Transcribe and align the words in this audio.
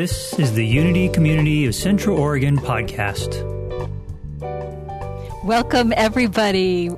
This 0.00 0.32
is 0.38 0.54
the 0.54 0.64
Unity 0.64 1.10
Community 1.10 1.66
of 1.66 1.74
Central 1.74 2.18
Oregon 2.18 2.56
podcast. 2.56 3.36
Welcome, 5.44 5.92
everybody. 5.94 6.90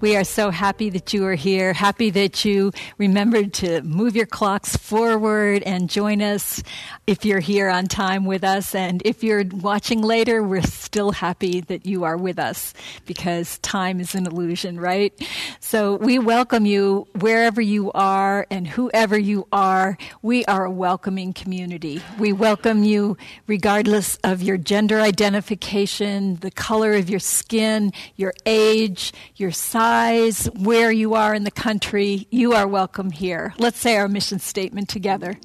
We 0.00 0.14
are 0.14 0.22
so 0.22 0.50
happy 0.50 0.90
that 0.90 1.12
you 1.12 1.26
are 1.26 1.34
here. 1.34 1.72
Happy 1.72 2.10
that 2.10 2.44
you 2.44 2.70
remembered 2.98 3.52
to 3.54 3.82
move 3.82 4.14
your 4.14 4.26
clocks 4.26 4.76
forward 4.76 5.64
and 5.64 5.90
join 5.90 6.22
us 6.22 6.62
if 7.08 7.24
you're 7.24 7.40
here 7.40 7.68
on 7.68 7.88
time 7.88 8.24
with 8.24 8.44
us. 8.44 8.76
And 8.76 9.02
if 9.04 9.24
you're 9.24 9.42
watching 9.44 10.02
later, 10.02 10.40
we're 10.40 10.62
still 10.62 11.10
happy 11.10 11.62
that 11.62 11.84
you 11.84 12.04
are 12.04 12.16
with 12.16 12.38
us 12.38 12.74
because 13.06 13.58
time 13.58 13.98
is 13.98 14.14
an 14.14 14.26
illusion, 14.26 14.78
right? 14.78 15.12
So 15.58 15.96
we 15.96 16.20
welcome 16.20 16.64
you 16.64 17.08
wherever 17.18 17.60
you 17.60 17.90
are 17.90 18.46
and 18.52 18.68
whoever 18.68 19.18
you 19.18 19.48
are. 19.50 19.98
We 20.22 20.44
are 20.44 20.66
a 20.66 20.70
welcoming 20.70 21.32
community. 21.32 22.00
We 22.20 22.32
welcome 22.32 22.84
you 22.84 23.16
regardless 23.48 24.16
of 24.22 24.42
your 24.42 24.58
gender 24.58 25.00
identification, 25.00 26.36
the 26.36 26.52
color 26.52 26.92
of 26.92 27.10
your 27.10 27.18
skin, 27.18 27.92
your 28.14 28.32
age, 28.46 29.12
your 29.34 29.50
size 29.50 29.87
size, 29.88 30.44
where 30.54 30.92
you 30.92 31.14
are 31.14 31.34
in 31.34 31.44
the 31.44 31.50
country, 31.50 32.26
you 32.30 32.52
are 32.52 32.68
welcome 32.68 33.10
here. 33.10 33.54
Let's 33.56 33.78
say 33.78 33.96
our 33.96 34.06
mission 34.06 34.38
statement 34.38 34.90
together. 34.90 35.38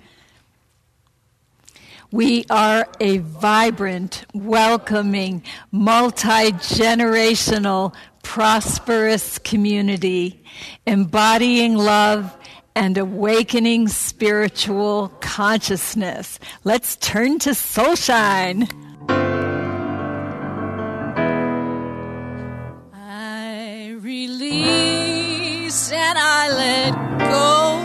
We 2.11 2.43
are 2.49 2.85
a 2.99 3.19
vibrant, 3.19 4.25
welcoming, 4.33 5.43
multi 5.71 6.51
generational, 6.59 7.95
prosperous 8.21 9.39
community, 9.39 10.43
embodying 10.85 11.75
love 11.75 12.35
and 12.75 12.97
awakening 12.97 13.87
spiritual 13.87 15.07
consciousness. 15.21 16.37
Let's 16.65 16.97
turn 16.97 17.39
to 17.39 17.55
Soulshine. 24.53 25.93
and 25.93 26.17
I 26.17 26.49
let 26.63 26.93
go. 27.19 27.79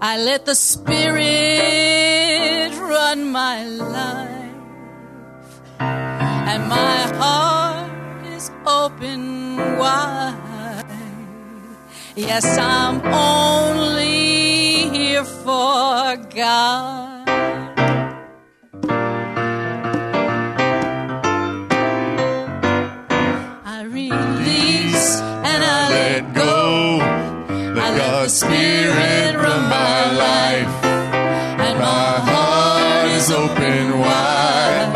I 0.00 0.16
let 0.18 0.46
the 0.46 0.54
Spirit 0.54 1.18
run 2.78 3.32
my 3.32 3.64
life, 3.66 5.60
and 5.80 6.68
my 6.68 7.00
heart 7.18 8.26
is 8.26 8.50
open 8.66 9.56
wide. 9.78 10.34
Yes, 12.14 12.58
I'm 12.58 13.00
only 13.04 14.88
here 14.96 15.24
for 15.24 16.16
God. 16.34 17.17
Open 33.30 33.98
wide. 33.98 34.92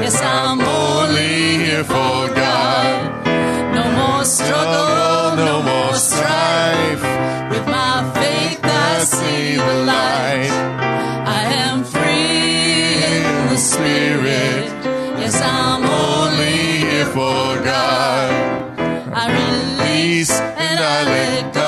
Yes, 0.00 0.20
I'm 0.22 0.60
only 0.60 1.64
here 1.64 1.84
for 1.84 2.28
God. 2.34 3.26
No 3.74 3.84
more 4.00 4.24
struggle, 4.24 5.36
no 5.36 5.62
more 5.62 5.94
strife. 5.94 7.04
With 7.50 7.66
my 7.66 8.10
faith, 8.14 8.60
I 8.62 8.98
see 9.00 9.56
the 9.56 9.74
light. 9.84 10.54
I 11.40 11.42
am 11.66 11.84
free 11.84 13.04
in 13.12 13.22
the 13.48 13.56
Spirit. 13.56 14.64
Yes, 15.20 15.40
I'm 15.42 15.84
only 15.84 16.58
here 16.86 17.06
for 17.06 17.62
God. 17.72 18.30
I 19.12 19.24
release 19.40 20.30
and 20.30 20.80
I 20.80 21.04
let 21.04 21.54
God 21.54 21.63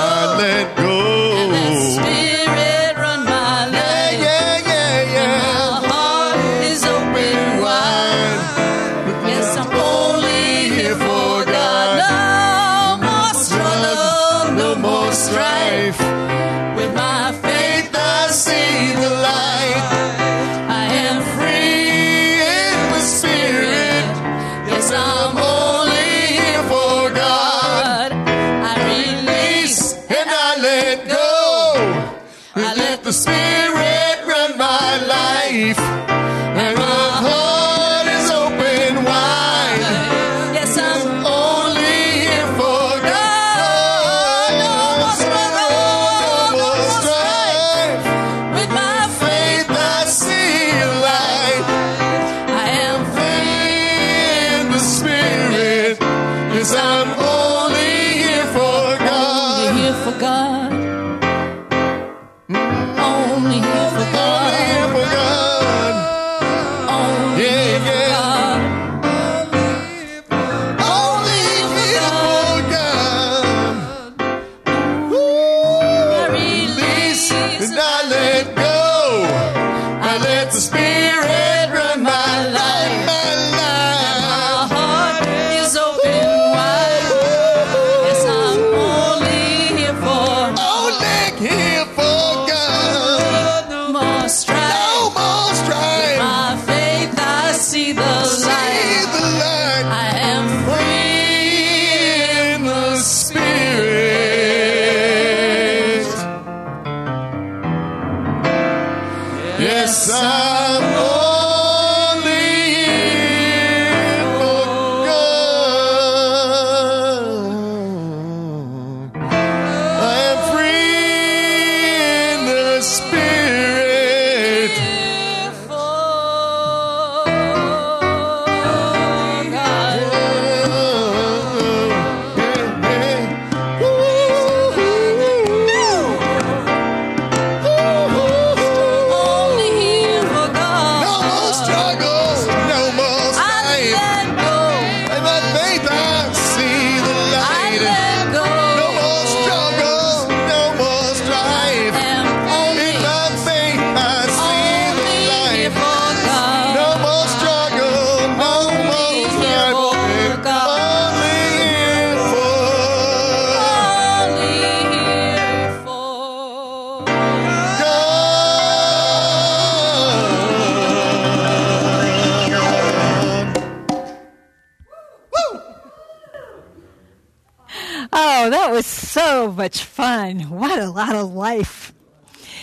so 179.47 179.53
much 179.53 179.84
fun. 179.84 180.41
What 180.51 180.78
a 180.81 180.91
lot 180.91 181.15
of 181.15 181.33
life. 181.33 181.93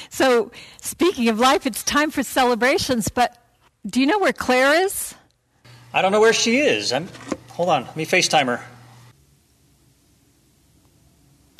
So, 0.09 0.51
speaking 0.81 1.29
of 1.29 1.39
life, 1.39 1.65
it's 1.65 1.81
time 1.83 2.11
for 2.11 2.23
celebrations, 2.23 3.07
but 3.07 3.37
do 3.87 3.99
you 4.01 4.05
know 4.05 4.19
where 4.19 4.33
Claire 4.33 4.83
is? 4.85 5.15
I 5.93 6.01
don't 6.01 6.11
know 6.11 6.19
where 6.19 6.33
she 6.33 6.57
is. 6.59 6.91
I'm, 6.91 7.07
hold 7.51 7.69
on, 7.69 7.85
let 7.85 7.95
me 7.95 8.05
FaceTime 8.05 8.45
her. 8.47 8.61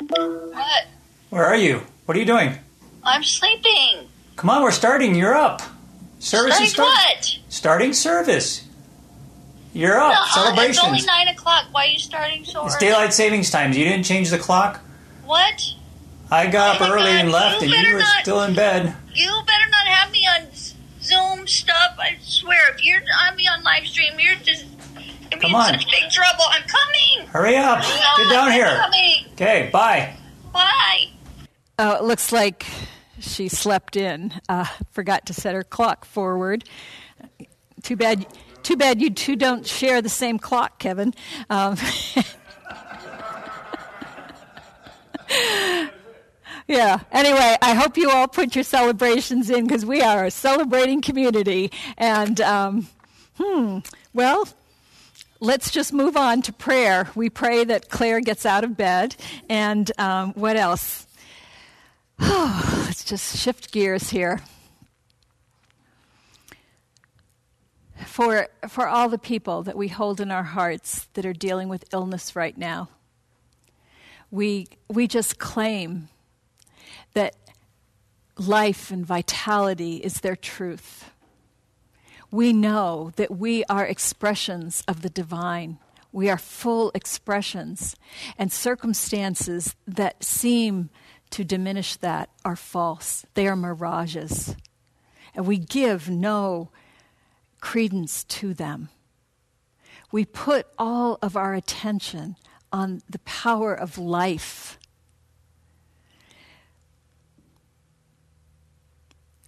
What? 0.08 0.86
Where 1.30 1.44
are 1.46 1.56
you? 1.56 1.80
What 2.04 2.16
are 2.16 2.20
you 2.20 2.26
doing? 2.26 2.52
I'm 3.02 3.22
sleeping. 3.24 4.06
Come 4.36 4.50
on, 4.50 4.62
we're 4.62 4.70
starting. 4.72 5.14
You're 5.14 5.34
up. 5.34 5.62
Service 6.18 6.54
Like 6.56 6.64
is 6.64 6.72
start- 6.72 6.88
what? 6.88 7.38
starting 7.48 7.92
service. 7.94 8.66
You're 9.72 9.98
up. 9.98 10.12
No, 10.36 10.42
uh, 10.42 10.54
It's 10.68 10.78
only 10.84 11.02
nine 11.02 11.28
o'clock. 11.28 11.64
Why 11.72 11.86
are 11.86 11.88
you 11.88 11.98
starting 11.98 12.44
so 12.44 12.64
It's 12.66 12.76
early? 12.76 12.86
daylight 12.86 13.12
savings 13.12 13.50
times. 13.50 13.76
You 13.76 13.84
didn't 13.84 14.04
change 14.04 14.30
the 14.30 14.38
clock. 14.38 14.80
What? 15.24 15.62
I 16.30 16.46
got 16.46 16.80
Oh 16.80 16.84
up 16.84 16.90
early 16.90 17.10
God, 17.12 17.20
and 17.20 17.30
left, 17.32 17.62
you 17.62 17.74
and 17.74 17.86
you 17.86 17.94
were 17.94 18.00
not- 18.00 18.20
still 18.22 18.42
in 18.42 18.54
bed. 18.54 18.94
You 19.14 19.30
better 19.46 19.70
not 19.70 19.86
have 19.86 20.10
me 20.10 20.26
on 20.26 20.46
Zoom 21.02 21.46
stuff. 21.46 21.96
I 21.98 22.16
swear, 22.20 22.74
if 22.74 22.82
you're 22.84 23.00
on 23.28 23.36
me 23.36 23.46
on 23.46 23.62
live 23.62 23.86
stream, 23.86 24.18
you're 24.18 24.34
just 24.36 24.64
you're 25.30 25.40
Come 25.40 25.50
in 25.50 25.56
on. 25.56 25.66
such 25.66 25.90
big 25.90 26.10
trouble. 26.10 26.44
I'm 26.50 26.62
coming. 26.62 27.26
Hurry 27.28 27.56
up. 27.56 27.80
No, 27.80 28.24
Get 28.24 28.30
down 28.32 28.48
I'm 28.48 28.52
here. 28.52 28.66
Coming. 28.76 29.14
Okay, 29.32 29.70
bye. 29.72 30.14
Bye. 30.52 31.06
Oh, 31.78 31.96
it 31.96 32.04
looks 32.04 32.32
like 32.32 32.64
she 33.20 33.48
slept 33.48 33.96
in. 33.96 34.32
Uh, 34.48 34.64
forgot 34.92 35.26
to 35.26 35.34
set 35.34 35.54
her 35.54 35.64
clock 35.64 36.04
forward. 36.04 36.64
Too 37.82 37.96
bad. 37.96 38.26
Too 38.62 38.76
bad 38.76 39.00
you 39.02 39.10
two 39.10 39.36
don't 39.36 39.66
share 39.66 40.00
the 40.00 40.08
same 40.08 40.38
clock, 40.38 40.78
Kevin. 40.78 41.12
Um, 41.50 41.76
yeah. 46.66 47.00
Anyway, 47.12 47.56
I 47.60 47.74
hope 47.74 47.96
you 47.96 48.10
all 48.10 48.28
put 48.28 48.54
your 48.54 48.64
celebrations 48.64 49.50
in 49.50 49.66
because 49.66 49.84
we 49.84 50.00
are 50.02 50.24
a 50.24 50.30
celebrating 50.30 51.00
community. 51.00 51.70
And 51.96 52.40
um, 52.40 52.88
hmm, 53.36 53.78
well, 54.12 54.48
let's 55.40 55.70
just 55.70 55.92
move 55.92 56.16
on 56.16 56.42
to 56.42 56.52
prayer. 56.52 57.08
We 57.14 57.30
pray 57.30 57.64
that 57.64 57.90
Claire 57.90 58.20
gets 58.20 58.46
out 58.46 58.64
of 58.64 58.76
bed. 58.76 59.16
And 59.48 59.90
um, 59.98 60.32
what 60.34 60.56
else? 60.56 61.06
let's 62.18 63.04
just 63.04 63.36
shift 63.36 63.72
gears 63.72 64.10
here. 64.10 64.40
For, 68.06 68.48
for 68.68 68.86
all 68.86 69.08
the 69.08 69.18
people 69.18 69.62
that 69.64 69.76
we 69.76 69.88
hold 69.88 70.20
in 70.20 70.30
our 70.30 70.42
hearts 70.42 71.08
that 71.14 71.26
are 71.26 71.32
dealing 71.32 71.68
with 71.68 71.92
illness 71.92 72.36
right 72.36 72.56
now, 72.56 72.88
we, 74.30 74.68
we 74.88 75.06
just 75.06 75.38
claim 75.38 76.08
that 77.14 77.36
life 78.36 78.90
and 78.90 79.06
vitality 79.06 79.96
is 79.96 80.20
their 80.20 80.36
truth. 80.36 81.10
We 82.30 82.52
know 82.52 83.12
that 83.16 83.30
we 83.30 83.64
are 83.66 83.86
expressions 83.86 84.82
of 84.88 85.02
the 85.02 85.10
divine. 85.10 85.78
We 86.10 86.28
are 86.30 86.38
full 86.38 86.90
expressions, 86.94 87.96
and 88.38 88.52
circumstances 88.52 89.74
that 89.86 90.22
seem 90.22 90.90
to 91.30 91.44
diminish 91.44 91.96
that 91.96 92.30
are 92.44 92.56
false. 92.56 93.26
They 93.34 93.48
are 93.48 93.56
mirages. 93.56 94.54
And 95.34 95.46
we 95.46 95.58
give 95.58 96.08
no 96.08 96.70
credence 97.60 98.22
to 98.24 98.54
them. 98.54 98.90
We 100.12 100.24
put 100.24 100.68
all 100.78 101.18
of 101.20 101.36
our 101.36 101.54
attention 101.54 102.36
on 102.74 103.00
the 103.08 103.20
power 103.20 103.72
of 103.72 103.98
life. 103.98 104.80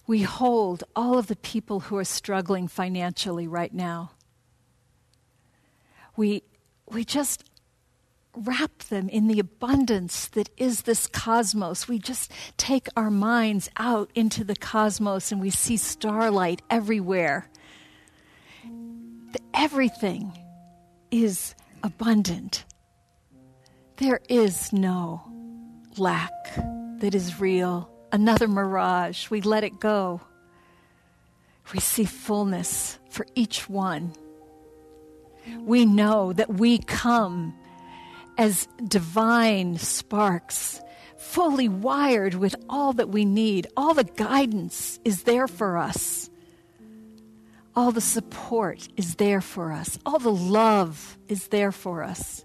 We 0.07 0.23
hold 0.23 0.85
all 0.95 1.19
of 1.19 1.27
the 1.27 1.35
people 1.35 1.81
who 1.81 1.97
are 1.97 2.05
struggling 2.05 2.69
financially 2.69 3.49
right 3.49 3.75
now. 3.75 4.13
We, 6.17 6.45
we 6.89 7.05
just 7.05 7.43
wrap 8.33 8.79
them 8.91 9.09
in 9.09 9.27
the 9.27 9.41
abundance 9.41 10.29
that 10.29 10.49
is 10.57 10.83
this 10.83 11.09
cosmos. 11.09 11.89
We 11.89 11.99
just 11.99 12.31
take 12.57 12.87
our 12.97 13.11
minds 13.11 13.69
out 13.77 14.09
into 14.15 14.45
the 14.45 14.55
cosmos 14.55 15.33
and 15.33 15.41
we 15.41 15.51
see 15.51 15.77
starlight 15.77 16.63
everywhere. 16.71 17.51
Everything 19.53 20.31
is 21.11 21.57
abundant. 21.83 22.65
There 23.99 24.21
is 24.29 24.75
no 24.75 25.23
lack 25.97 26.33
that 26.99 27.15
is 27.15 27.41
real. 27.41 27.91
Another 28.13 28.47
mirage. 28.47 29.31
We 29.31 29.41
let 29.41 29.65
it 29.65 29.81
go. 29.81 30.21
We 31.73 31.81
see 31.81 32.05
fullness 32.05 32.99
for 33.09 33.27
each 33.35 33.71
one. 33.71 34.13
We 35.61 35.87
know 35.87 36.35
that 36.35 36.53
we 36.53 36.79
come 36.79 37.55
as 38.37 38.69
divine 38.87 39.79
sparks, 39.79 40.81
fully 41.17 41.69
wired 41.69 42.35
with 42.35 42.55
all 42.69 42.93
that 42.95 43.09
we 43.09 43.25
need. 43.25 43.67
All 43.77 43.95
the 43.95 44.05
guidance 44.05 45.01
is 45.05 45.23
there 45.23 45.49
for 45.49 45.79
us. 45.79 46.29
All 47.75 47.93
the 47.93 48.01
support 48.03 48.89
is 48.97 49.15
there 49.15 49.41
for 49.41 49.73
us. 49.73 49.99
All 50.05 50.19
the 50.19 50.31
love 50.31 51.17
is 51.29 51.49
there 51.49 51.73
for 51.73 52.03
us. 52.03 52.45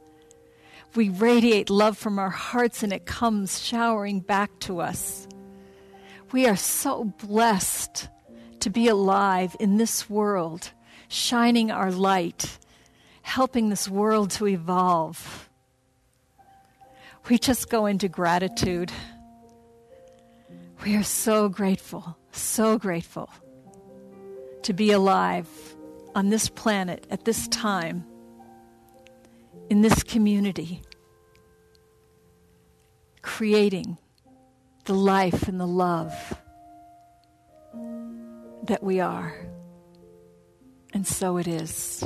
We 0.93 1.09
radiate 1.09 1.69
love 1.69 1.97
from 1.97 2.19
our 2.19 2.29
hearts 2.29 2.83
and 2.83 2.91
it 2.91 3.05
comes 3.05 3.61
showering 3.61 4.19
back 4.19 4.51
to 4.61 4.81
us. 4.81 5.27
We 6.31 6.47
are 6.47 6.55
so 6.55 7.05
blessed 7.05 8.09
to 8.59 8.69
be 8.69 8.88
alive 8.88 9.55
in 9.59 9.77
this 9.77 10.09
world, 10.09 10.71
shining 11.07 11.71
our 11.71 11.91
light, 11.91 12.57
helping 13.21 13.69
this 13.69 13.88
world 13.88 14.31
to 14.31 14.47
evolve. 14.47 15.50
We 17.29 17.38
just 17.38 17.69
go 17.69 17.86
into 17.86 18.07
gratitude. 18.07 18.91
We 20.83 20.95
are 20.95 21.03
so 21.03 21.48
grateful, 21.50 22.17
so 22.31 22.77
grateful 22.77 23.29
to 24.63 24.74
be 24.74 24.91
alive 24.91 25.48
on 26.15 26.29
this 26.29 26.50
planet 26.50 27.07
at 27.10 27.25
this 27.25 27.48
time, 27.48 28.05
in 29.72 29.82
this 29.82 30.04
community, 30.04 30.82
creating 33.22 33.98
the 34.84 34.94
life 34.94 35.48
and 35.48 35.62
the 35.62 35.66
love 35.66 36.13
that 38.63 38.84
we 38.84 39.00
are. 39.00 39.34
And 40.94 41.08
so 41.08 41.38
it 41.38 41.48
is. 41.48 42.04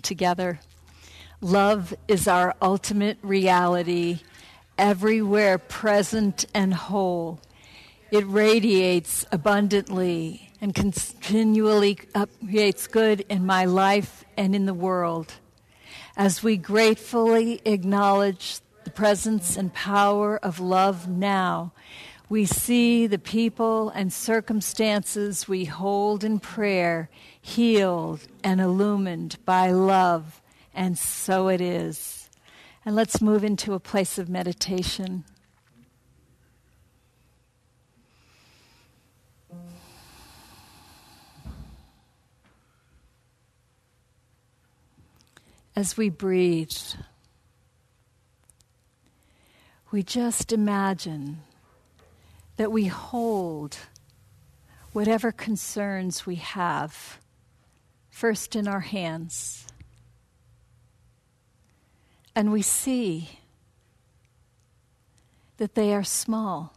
Together. 0.00 0.60
Love 1.40 1.94
is 2.06 2.28
our 2.28 2.54
ultimate 2.60 3.18
reality, 3.22 4.20
everywhere 4.76 5.58
present 5.58 6.44
and 6.54 6.74
whole. 6.74 7.40
It 8.10 8.26
radiates 8.26 9.24
abundantly 9.32 10.50
and 10.60 10.74
continually 10.74 11.94
creates 11.94 12.86
good 12.86 13.24
in 13.28 13.46
my 13.46 13.64
life 13.64 14.24
and 14.36 14.54
in 14.54 14.66
the 14.66 14.74
world. 14.74 15.32
As 16.16 16.42
we 16.42 16.56
gratefully 16.56 17.62
acknowledge 17.64 18.60
the 18.84 18.90
presence 18.90 19.56
and 19.56 19.72
power 19.72 20.38
of 20.38 20.60
love 20.60 21.08
now, 21.08 21.72
we 22.28 22.44
see 22.44 23.06
the 23.06 23.18
people 23.18 23.88
and 23.90 24.12
circumstances 24.12 25.48
we 25.48 25.64
hold 25.64 26.22
in 26.22 26.38
prayer 26.38 27.08
healed 27.40 28.20
and 28.44 28.60
illumined 28.60 29.38
by 29.44 29.70
love, 29.70 30.42
and 30.74 30.98
so 30.98 31.48
it 31.48 31.60
is. 31.60 32.28
And 32.84 32.94
let's 32.94 33.20
move 33.20 33.44
into 33.44 33.74
a 33.74 33.80
place 33.80 34.18
of 34.18 34.28
meditation. 34.28 35.24
As 45.76 45.96
we 45.96 46.10
breathe, 46.10 46.76
we 49.90 50.02
just 50.02 50.52
imagine 50.52 51.38
that 52.56 52.70
we 52.70 52.86
hold 52.86 53.78
whatever 54.92 55.32
concerns 55.32 56.26
we 56.26 56.34
have 56.34 57.18
first 58.10 58.54
in 58.54 58.68
our 58.68 58.80
hands. 58.80 59.66
And 62.34 62.52
we 62.52 62.62
see 62.62 63.40
that 65.56 65.74
they 65.74 65.94
are 65.94 66.04
small, 66.04 66.74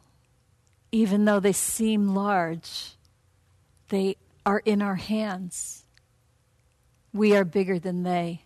even 0.91 1.25
though 1.25 1.39
they 1.39 1.53
seem 1.53 2.13
large, 2.13 2.91
they 3.89 4.15
are 4.45 4.59
in 4.59 4.81
our 4.81 4.95
hands. 4.95 5.85
We 7.13 7.35
are 7.35 7.45
bigger 7.45 7.79
than 7.79 8.03
they. 8.03 8.43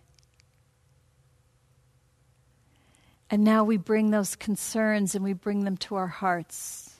And 3.30 3.44
now 3.44 3.64
we 3.64 3.76
bring 3.76 4.10
those 4.10 4.36
concerns 4.36 5.14
and 5.14 5.22
we 5.22 5.32
bring 5.32 5.64
them 5.64 5.76
to 5.78 5.96
our 5.96 6.06
hearts. 6.06 6.96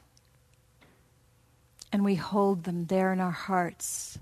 And 1.92 2.04
we 2.04 2.16
hold 2.16 2.64
them 2.64 2.86
there 2.86 3.12
in 3.12 3.20
our 3.20 3.30
hearts. 3.30 4.18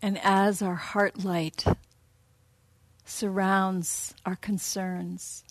And 0.00 0.18
as 0.22 0.62
our 0.62 0.76
heart 0.76 1.24
light 1.24 1.64
surrounds 3.04 4.14
our 4.24 4.36
concerns, 4.36 5.44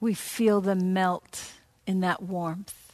we 0.00 0.12
feel 0.12 0.60
them 0.60 0.92
melt 0.92 1.52
in 1.86 2.00
that 2.00 2.22
warmth. 2.22 2.92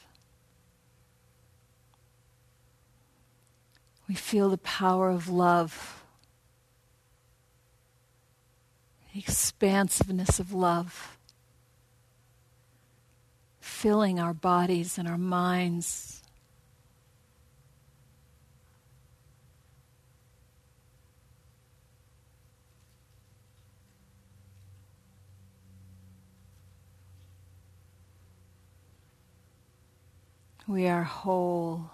We 4.07 4.15
feel 4.15 4.49
the 4.49 4.59
power 4.59 5.11
of 5.11 5.29
love, 5.29 6.03
the 9.13 9.19
expansiveness 9.19 10.39
of 10.39 10.53
love, 10.53 11.19
filling 13.61 14.19
our 14.19 14.35
bodies 14.35 14.99
and 14.99 15.09
our 15.09 15.19
minds. 15.19 16.23
We 30.69 30.87
are 30.87 31.03
whole. 31.03 31.91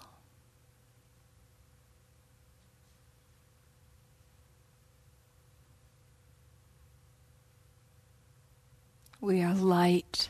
We 9.21 9.41
are 9.41 9.53
light. 9.53 10.27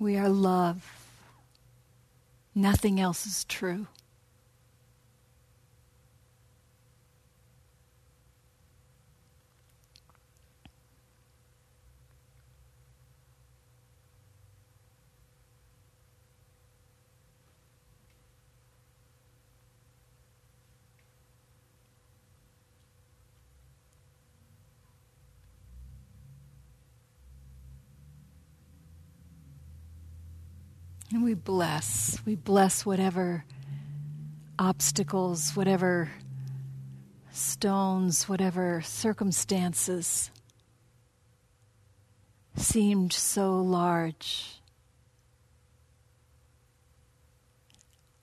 We 0.00 0.16
are 0.16 0.28
love. 0.28 0.84
Nothing 2.56 2.98
else 2.98 3.24
is 3.24 3.44
true. 3.44 3.86
And 31.18 31.24
we 31.24 31.34
bless. 31.34 32.20
We 32.24 32.36
bless 32.36 32.86
whatever 32.86 33.44
obstacles, 34.56 35.56
whatever 35.56 36.12
stones, 37.32 38.28
whatever 38.28 38.82
circumstances 38.82 40.30
seemed 42.54 43.12
so 43.12 43.60
large 43.60 44.60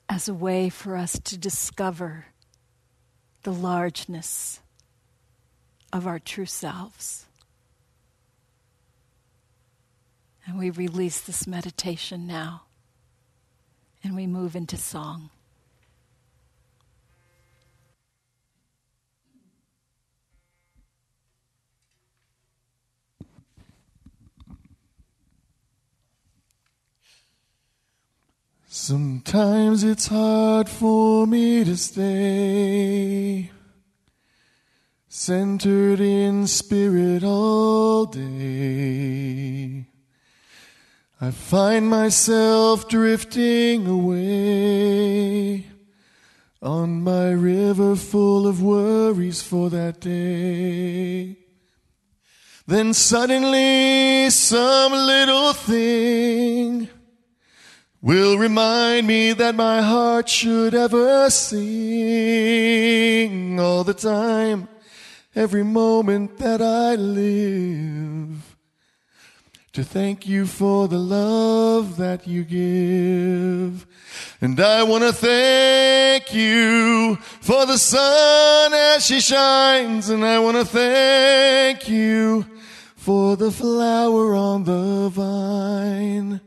as 0.08 0.30
a 0.30 0.34
way 0.34 0.70
for 0.70 0.96
us 0.96 1.20
to 1.20 1.38
discover 1.38 2.28
the 3.44 3.52
largeness 3.52 4.62
of 5.92 6.08
our 6.08 6.20
true 6.20 6.46
selves. 6.46 7.26
And 10.48 10.58
we 10.58 10.70
release 10.70 11.20
this 11.20 11.46
meditation 11.46 12.26
now 12.26 12.62
and 14.06 14.16
we 14.16 14.28
move 14.28 14.56
into 14.56 14.78
song. 14.78 15.32
Sometimes 28.68 29.84
it's 29.84 30.08
hard 30.08 30.70
for 30.70 31.26
me 31.26 31.64
to 31.64 31.76
stay 31.76 33.50
centered 35.08 36.00
in 36.00 36.46
spirit 36.46 37.24
all 37.24 38.06
day. 38.06 39.85
I 41.22 41.32
find 41.32 41.90
myself 41.90 42.90
drifting 42.90 43.88
away 43.88 45.66
on 46.62 47.04
my 47.04 47.32
river 47.32 47.96
full 47.96 48.46
of 48.46 48.62
worries 48.62 49.42
for 49.42 49.70
that 49.70 50.02
day. 50.02 51.38
Then 52.68 52.94
suddenly 52.94 54.30
some 54.30 54.92
little 54.92 55.54
thing 55.54 56.90
will 58.02 58.38
remind 58.38 59.08
me 59.08 59.32
that 59.32 59.56
my 59.56 59.82
heart 59.82 60.28
should 60.28 60.76
ever 60.76 61.30
sing 61.30 62.38
all 63.58 63.86
the 63.86 63.94
time, 63.94 64.68
every 65.34 65.64
moment 65.64 66.40
that 66.40 66.62
I 66.62 66.96
live 66.96 68.45
to 69.76 69.84
thank 69.84 70.26
you 70.26 70.46
for 70.46 70.88
the 70.88 70.98
love 70.98 71.98
that 71.98 72.26
you 72.26 72.46
give. 72.46 73.86
And 74.40 74.58
I 74.58 74.84
want 74.84 75.04
to 75.04 75.12
thank 75.12 76.34
you 76.34 77.18
for 77.42 77.66
the 77.66 77.78
sun 77.78 78.74
as 78.74 79.06
she 79.06 79.20
shines. 79.20 80.08
And 80.10 80.24
I 80.24 80.40
want 80.40 80.56
to 80.56 80.64
thank 80.64 81.90
you 81.90 82.46
for 82.96 83.36
the 83.36 83.52
flower 83.52 84.34
on 84.34 84.64
the 84.64 85.10
vine. 85.10 86.40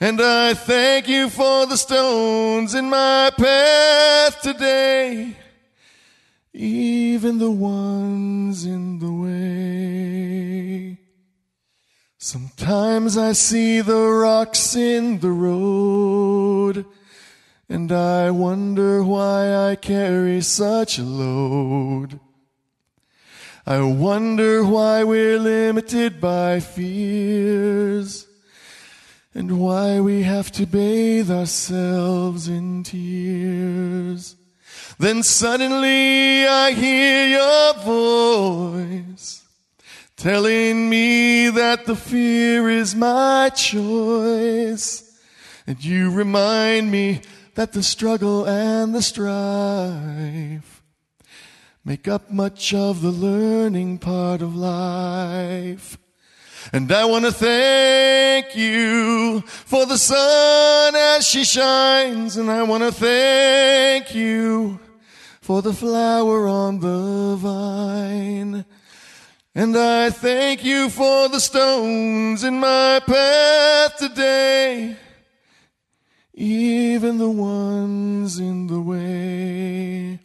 And 0.00 0.20
I 0.20 0.54
thank 0.54 1.06
you 1.06 1.30
for 1.30 1.64
the 1.64 1.76
stones 1.76 2.74
in 2.74 2.90
my 2.90 3.30
path 3.38 4.40
today, 4.42 5.36
even 6.52 7.38
the 7.38 7.52
ones 7.52 8.64
in 8.64 8.98
the 8.98 9.12
way. 9.12 10.97
Sometimes 12.28 13.16
I 13.16 13.32
see 13.32 13.80
the 13.80 13.96
rocks 13.96 14.76
in 14.76 15.20
the 15.20 15.30
road, 15.30 16.84
and 17.70 17.90
I 17.90 18.30
wonder 18.32 19.02
why 19.02 19.70
I 19.70 19.76
carry 19.76 20.42
such 20.42 20.98
a 20.98 21.04
load. 21.04 22.20
I 23.66 23.80
wonder 23.80 24.62
why 24.62 25.04
we're 25.04 25.38
limited 25.38 26.20
by 26.20 26.60
fears 26.60 28.26
and 29.32 29.58
why 29.58 29.98
we 30.00 30.24
have 30.24 30.52
to 30.52 30.66
bathe 30.66 31.30
ourselves 31.30 32.46
in 32.46 32.82
tears. 32.82 34.36
Then 34.98 35.22
suddenly 35.22 36.46
I 36.46 36.72
hear 36.72 37.26
your 37.38 37.72
voice 37.72 39.47
telling 40.18 40.90
me 40.90 41.48
that 41.48 41.86
the 41.86 41.94
fear 41.94 42.68
is 42.68 42.94
my 42.94 43.48
choice. 43.54 45.04
And 45.64 45.82
you 45.82 46.10
remind 46.10 46.90
me 46.90 47.22
that 47.54 47.72
the 47.72 47.84
struggle 47.84 48.44
and 48.44 48.94
the 48.94 49.02
strife 49.02 50.82
make 51.84 52.08
up 52.08 52.30
much 52.30 52.74
of 52.74 53.00
the 53.00 53.12
learning 53.12 53.98
part 53.98 54.42
of 54.42 54.56
life. 54.56 55.96
And 56.72 56.90
I 56.90 57.04
want 57.04 57.24
to 57.24 57.32
thank 57.32 58.56
you 58.56 59.40
for 59.46 59.86
the 59.86 59.96
sun 59.96 60.96
as 60.96 61.26
she 61.26 61.44
shines. 61.44 62.36
And 62.36 62.50
I 62.50 62.64
want 62.64 62.82
to 62.82 62.90
thank 62.90 64.14
you 64.14 64.80
for 65.40 65.62
the 65.62 65.72
flower 65.72 66.48
on 66.48 66.80
the 66.80 67.36
vine. 67.36 68.64
And 69.58 69.76
I 69.76 70.10
thank 70.10 70.64
you 70.64 70.88
for 70.88 71.28
the 71.28 71.40
stones 71.40 72.44
in 72.44 72.60
my 72.60 73.00
path 73.04 73.96
today, 73.96 74.94
even 76.32 77.18
the 77.18 77.28
ones 77.28 78.38
in 78.38 78.68
the 78.68 78.80
way. 78.80 80.20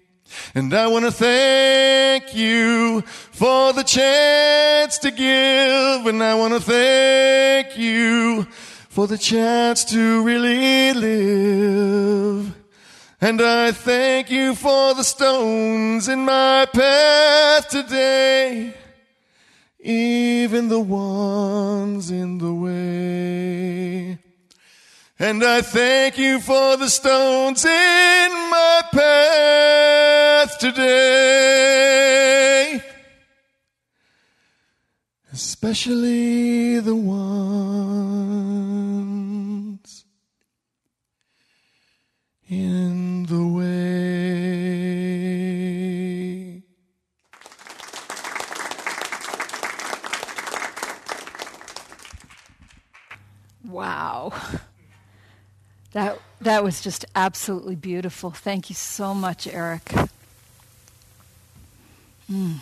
And 0.54 0.72
I 0.72 0.86
want 0.86 1.06
to 1.06 1.12
thank 1.12 2.36
you 2.36 3.02
for 3.32 3.74
the 3.74 3.82
chance 3.82 5.00
to 5.00 5.10
give. 5.10 6.06
And 6.06 6.22
I 6.22 6.36
want 6.36 6.54
to 6.54 6.60
thank 6.60 7.76
you 7.76 8.44
for 8.88 9.08
the 9.08 9.18
chance 9.18 9.84
to 9.86 10.22
really 10.22 10.94
live. 10.94 12.56
And 13.20 13.42
I 13.42 13.72
thank 13.72 14.30
you 14.30 14.54
for 14.54 14.94
the 14.94 15.04
stones 15.04 16.08
in 16.08 16.20
my 16.24 16.68
path 16.72 17.70
today, 17.70 18.76
even 19.84 20.70
the 20.70 20.80
ones 20.80 22.10
in 22.10 22.38
the 22.38 22.54
way. 22.54 24.18
And 25.20 25.44
I 25.44 25.62
thank 25.62 26.18
you 26.18 26.40
for 26.40 26.78
the 26.78 26.88
stones 26.90 27.66
in 27.66 28.32
my 28.50 28.82
path 28.92 30.58
today. 30.58 31.64
Especially 35.32 36.80
the 36.80 36.96
ones 36.96 37.44
in 42.48 43.26
the 43.26 43.48
way. 43.48 44.03
That, 55.94 56.20
that 56.42 56.64
was 56.64 56.82
just 56.82 57.06
absolutely 57.16 57.76
beautiful. 57.76 58.32
Thank 58.32 58.70
you 58.70 58.76
so 58.76 59.14
much, 59.14 59.46
Eric. 59.46 59.94
Mm. 62.32 62.56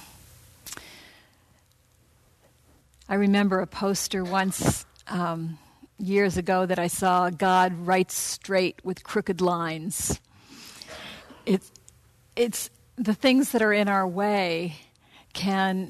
I 3.08 3.16
remember 3.16 3.62
a 3.62 3.68
poster 3.68 4.26
once 4.26 4.86
um, 5.08 5.58
years 5.98 6.36
ago 6.36 6.66
that 6.66 6.78
I 6.78 6.88
saw 6.88 7.30
God 7.30 7.74
writes 7.88 8.16
straight 8.16 8.84
with 8.84 9.04
crooked 9.04 9.40
lines. 9.40 10.20
It's, 11.46 11.72
it's 12.36 12.70
the 12.98 13.14
things 13.14 13.54
that 13.54 13.62
are 13.62 13.74
in 13.74 13.88
our 13.88 14.08
way 14.08 14.76
can 15.34 15.90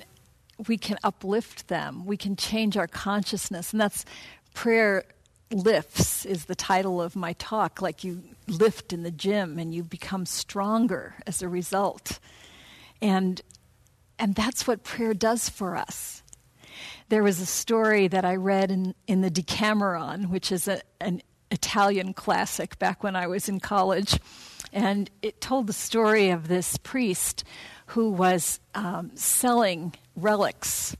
we 0.67 0.77
can 0.77 0.97
uplift 1.03 1.69
them. 1.69 2.05
We 2.05 2.17
can 2.17 2.35
change 2.35 2.77
our 2.77 2.85
consciousness, 2.85 3.71
and 3.71 3.81
that's 3.81 4.05
prayer 4.53 5.05
lifts 5.51 6.25
is 6.25 6.45
the 6.45 6.55
title 6.55 7.01
of 7.01 7.15
my 7.15 7.33
talk. 7.33 7.81
Like 7.81 8.03
you 8.03 8.23
lift 8.47 8.93
in 8.93 9.03
the 9.03 9.11
gym 9.11 9.59
and 9.59 9.73
you 9.73 9.83
become 9.83 10.25
stronger 10.25 11.15
as 11.25 11.41
a 11.41 11.49
result. 11.49 12.19
And 13.01 13.41
and 14.19 14.35
that's 14.35 14.67
what 14.67 14.83
prayer 14.83 15.13
does 15.13 15.49
for 15.49 15.75
us. 15.75 16.21
There 17.09 17.23
was 17.23 17.39
a 17.39 17.45
story 17.45 18.07
that 18.07 18.23
i 18.23 18.35
read 18.35 18.71
in, 18.71 18.95
in 19.07 19.21
the 19.21 19.29
decameron 19.29 20.29
which 20.29 20.51
is 20.51 20.67
a, 20.67 20.81
an 21.01 21.21
italian 21.49 22.13
classic 22.13 22.79
back 22.79 23.03
when 23.03 23.15
i 23.15 23.27
was 23.27 23.49
in 23.49 23.59
college. 23.59 24.17
And 24.73 25.09
it 25.21 25.41
told 25.41 25.67
the 25.67 25.73
story 25.73 26.29
of 26.29 26.47
this 26.47 26.77
priest 26.77 27.43
who 27.87 28.09
was 28.09 28.61
um, 28.73 29.11
selling 29.15 29.93
relics 30.15 30.95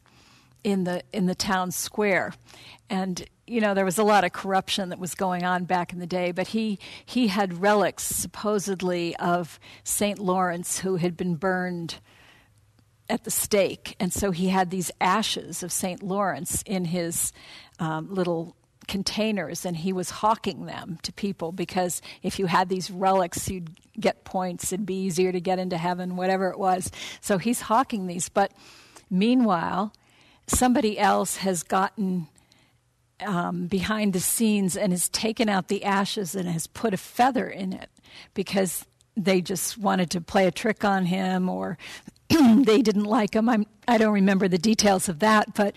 in 0.64 0.84
the 0.84 1.04
in 1.14 1.26
the 1.26 1.36
town 1.36 1.72
square. 1.72 2.34
And 2.90 3.26
you 3.52 3.60
know 3.60 3.74
there 3.74 3.86
was 3.86 3.98
a 3.98 4.04
lot 4.04 4.24
of 4.24 4.32
corruption 4.32 4.90
that 4.90 5.00
was 5.00 5.14
going 5.14 5.44
on 5.44 5.66
back 5.66 5.92
in 5.92 6.00
the 6.00 6.08
day 6.08 6.32
but 6.32 6.48
he 6.48 6.80
he 7.06 7.28
had 7.28 7.62
relics 7.62 8.04
supposedly 8.04 9.16
of 9.18 9.60
St. 9.84 10.18
Lawrence 10.20 10.80
who 10.80 10.96
had 10.96 11.18
been 11.18 11.36
burned 11.36 12.00
at 13.10 13.26
the 13.26 13.32
stake 13.32 13.96
and 14.00 14.14
so 14.14 14.32
he 14.32 14.48
had 14.48 14.70
these 14.70 14.90
ashes 15.02 15.64
of 15.64 15.72
St. 15.72 16.02
Lawrence 16.02 16.64
in 16.66 16.86
his 16.86 17.34
um, 17.80 18.14
little 18.14 18.56
containers 18.88 19.66
and 19.66 19.76
he 19.76 19.92
was 19.92 20.10
hawking 20.10 20.66
them 20.66 20.98
to 21.04 21.12
people 21.12 21.52
because 21.52 22.02
if 22.24 22.40
you 22.40 22.46
had 22.46 22.70
these 22.70 22.90
relics 22.90 23.50
you'd 23.50 23.70
get 24.00 24.24
points 24.24 24.72
it'd 24.72 24.86
be 24.86 25.04
easier 25.04 25.32
to 25.32 25.42
get 25.42 25.60
into 25.60 25.78
heaven 25.78 26.16
whatever 26.16 26.50
it 26.50 26.58
was 26.58 26.90
so 27.20 27.38
he's 27.38 27.62
hawking 27.62 28.08
these 28.08 28.30
but 28.30 28.54
meanwhile 29.10 29.94
somebody 30.48 30.98
else 30.98 31.38
has 31.38 31.64
gotten 31.64 32.28
um, 33.24 33.68
behind 33.68 34.14
the 34.14 34.20
scenes 34.20 34.76
and 34.76 34.94
has 34.94 35.10
taken 35.10 35.50
out 35.50 35.68
the 35.68 35.84
ashes 35.84 36.36
and 36.36 36.48
has 36.50 36.68
put 36.68 36.94
a 36.94 36.98
feather 36.98 37.48
in 37.48 37.74
it 37.74 37.90
because 38.34 38.86
they 39.16 39.42
just 39.42 39.78
wanted 39.78 40.10
to 40.12 40.22
play 40.22 40.48
a 40.48 40.52
trick 40.52 40.84
on 40.84 41.06
him 41.06 41.50
or 41.50 41.78
they 42.30 42.82
didn't 42.82 43.06
like 43.06 43.36
him. 43.36 43.50
I'm, 43.50 43.66
I 43.88 43.98
do 43.98 44.06
not 44.06 44.14
remember 44.14 44.48
the 44.48 44.58
details 44.58 45.10
of 45.10 45.20
that, 45.20 45.54
but 45.54 45.76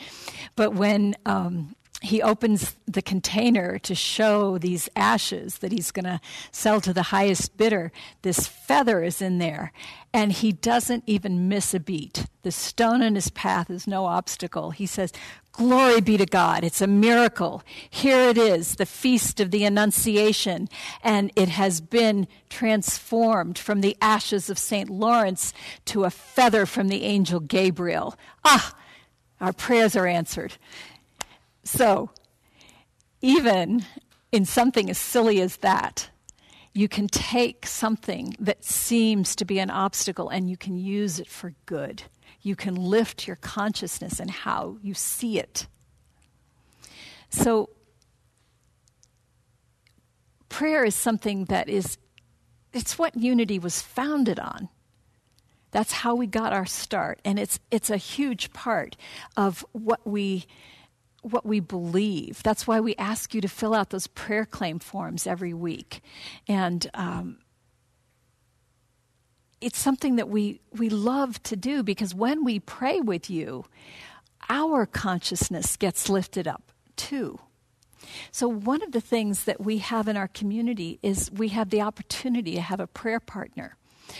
but 0.56 0.74
when 0.74 1.16
um, 1.26 1.74
he 2.04 2.22
opens 2.22 2.76
the 2.86 3.02
container 3.02 3.78
to 3.78 3.94
show 3.94 4.58
these 4.58 4.88
ashes 4.94 5.58
that 5.58 5.72
he's 5.72 5.90
going 5.90 6.04
to 6.04 6.20
sell 6.52 6.80
to 6.80 6.92
the 6.92 7.04
highest 7.04 7.56
bidder. 7.56 7.92
This 8.22 8.46
feather 8.46 9.02
is 9.02 9.22
in 9.22 9.38
there, 9.38 9.72
and 10.12 10.32
he 10.32 10.52
doesn't 10.52 11.04
even 11.06 11.48
miss 11.48 11.72
a 11.74 11.80
beat. 11.80 12.26
The 12.42 12.52
stone 12.52 13.02
in 13.02 13.14
his 13.14 13.30
path 13.30 13.70
is 13.70 13.86
no 13.86 14.04
obstacle. 14.04 14.70
He 14.70 14.86
says, 14.86 15.12
Glory 15.52 16.00
be 16.00 16.16
to 16.16 16.26
God. 16.26 16.64
It's 16.64 16.80
a 16.80 16.86
miracle. 16.88 17.62
Here 17.88 18.28
it 18.28 18.36
is, 18.36 18.74
the 18.74 18.86
feast 18.86 19.38
of 19.38 19.52
the 19.52 19.64
Annunciation, 19.64 20.68
and 21.02 21.30
it 21.36 21.48
has 21.48 21.80
been 21.80 22.26
transformed 22.50 23.56
from 23.56 23.80
the 23.80 23.96
ashes 24.02 24.50
of 24.50 24.58
St. 24.58 24.90
Lawrence 24.90 25.54
to 25.86 26.04
a 26.04 26.10
feather 26.10 26.66
from 26.66 26.88
the 26.88 27.04
angel 27.04 27.38
Gabriel. 27.38 28.16
Ah, 28.44 28.74
our 29.40 29.52
prayers 29.52 29.94
are 29.94 30.06
answered. 30.06 30.54
So, 31.64 32.10
even 33.20 33.84
in 34.30 34.44
something 34.44 34.90
as 34.90 34.98
silly 34.98 35.40
as 35.40 35.56
that, 35.58 36.10
you 36.74 36.88
can 36.88 37.06
take 37.08 37.66
something 37.66 38.36
that 38.40 38.64
seems 38.64 39.36
to 39.36 39.44
be 39.44 39.58
an 39.60 39.70
obstacle 39.70 40.28
and 40.28 40.50
you 40.50 40.56
can 40.56 40.76
use 40.76 41.20
it 41.20 41.28
for 41.28 41.54
good. 41.66 42.02
You 42.42 42.56
can 42.56 42.74
lift 42.74 43.26
your 43.26 43.36
consciousness 43.36 44.20
and 44.20 44.30
how 44.30 44.76
you 44.82 44.92
see 44.92 45.38
it. 45.38 45.66
So, 47.30 47.70
prayer 50.48 50.84
is 50.84 50.94
something 50.94 51.46
that 51.46 51.68
is, 51.68 51.96
it's 52.72 52.98
what 52.98 53.16
unity 53.16 53.58
was 53.58 53.80
founded 53.80 54.38
on. 54.38 54.68
That's 55.70 55.92
how 55.92 56.14
we 56.14 56.26
got 56.26 56.52
our 56.52 56.66
start. 56.66 57.20
And 57.24 57.38
it's, 57.38 57.58
it's 57.70 57.90
a 57.90 57.96
huge 57.96 58.52
part 58.52 58.96
of 59.36 59.64
what 59.72 60.06
we 60.06 60.46
what 61.24 61.46
we 61.46 61.60
believe. 61.60 62.42
That's 62.42 62.66
why 62.66 62.80
we 62.80 62.94
ask 62.96 63.34
you 63.34 63.40
to 63.40 63.48
fill 63.48 63.74
out 63.74 63.90
those 63.90 64.06
prayer 64.06 64.44
claim 64.44 64.78
forms 64.78 65.26
every 65.26 65.54
week. 65.54 66.02
And 66.46 66.88
um, 66.94 67.38
it's 69.60 69.78
something 69.78 70.16
that 70.16 70.28
we, 70.28 70.60
we 70.72 70.90
love 70.90 71.42
to 71.44 71.56
do 71.56 71.82
because 71.82 72.14
when 72.14 72.44
we 72.44 72.58
pray 72.60 73.00
with 73.00 73.30
you, 73.30 73.64
our 74.48 74.84
consciousness 74.84 75.76
gets 75.76 76.08
lifted 76.08 76.46
up 76.46 76.72
too. 76.96 77.40
So, 78.30 78.48
one 78.48 78.82
of 78.82 78.92
the 78.92 79.00
things 79.00 79.44
that 79.44 79.62
we 79.62 79.78
have 79.78 80.08
in 80.08 80.16
our 80.18 80.28
community 80.28 80.98
is 81.02 81.30
we 81.30 81.48
have 81.48 81.70
the 81.70 81.80
opportunity 81.80 82.52
to 82.54 82.60
have 82.60 82.80
a 82.80 82.86
prayer 82.86 83.18
partner. 83.20 83.78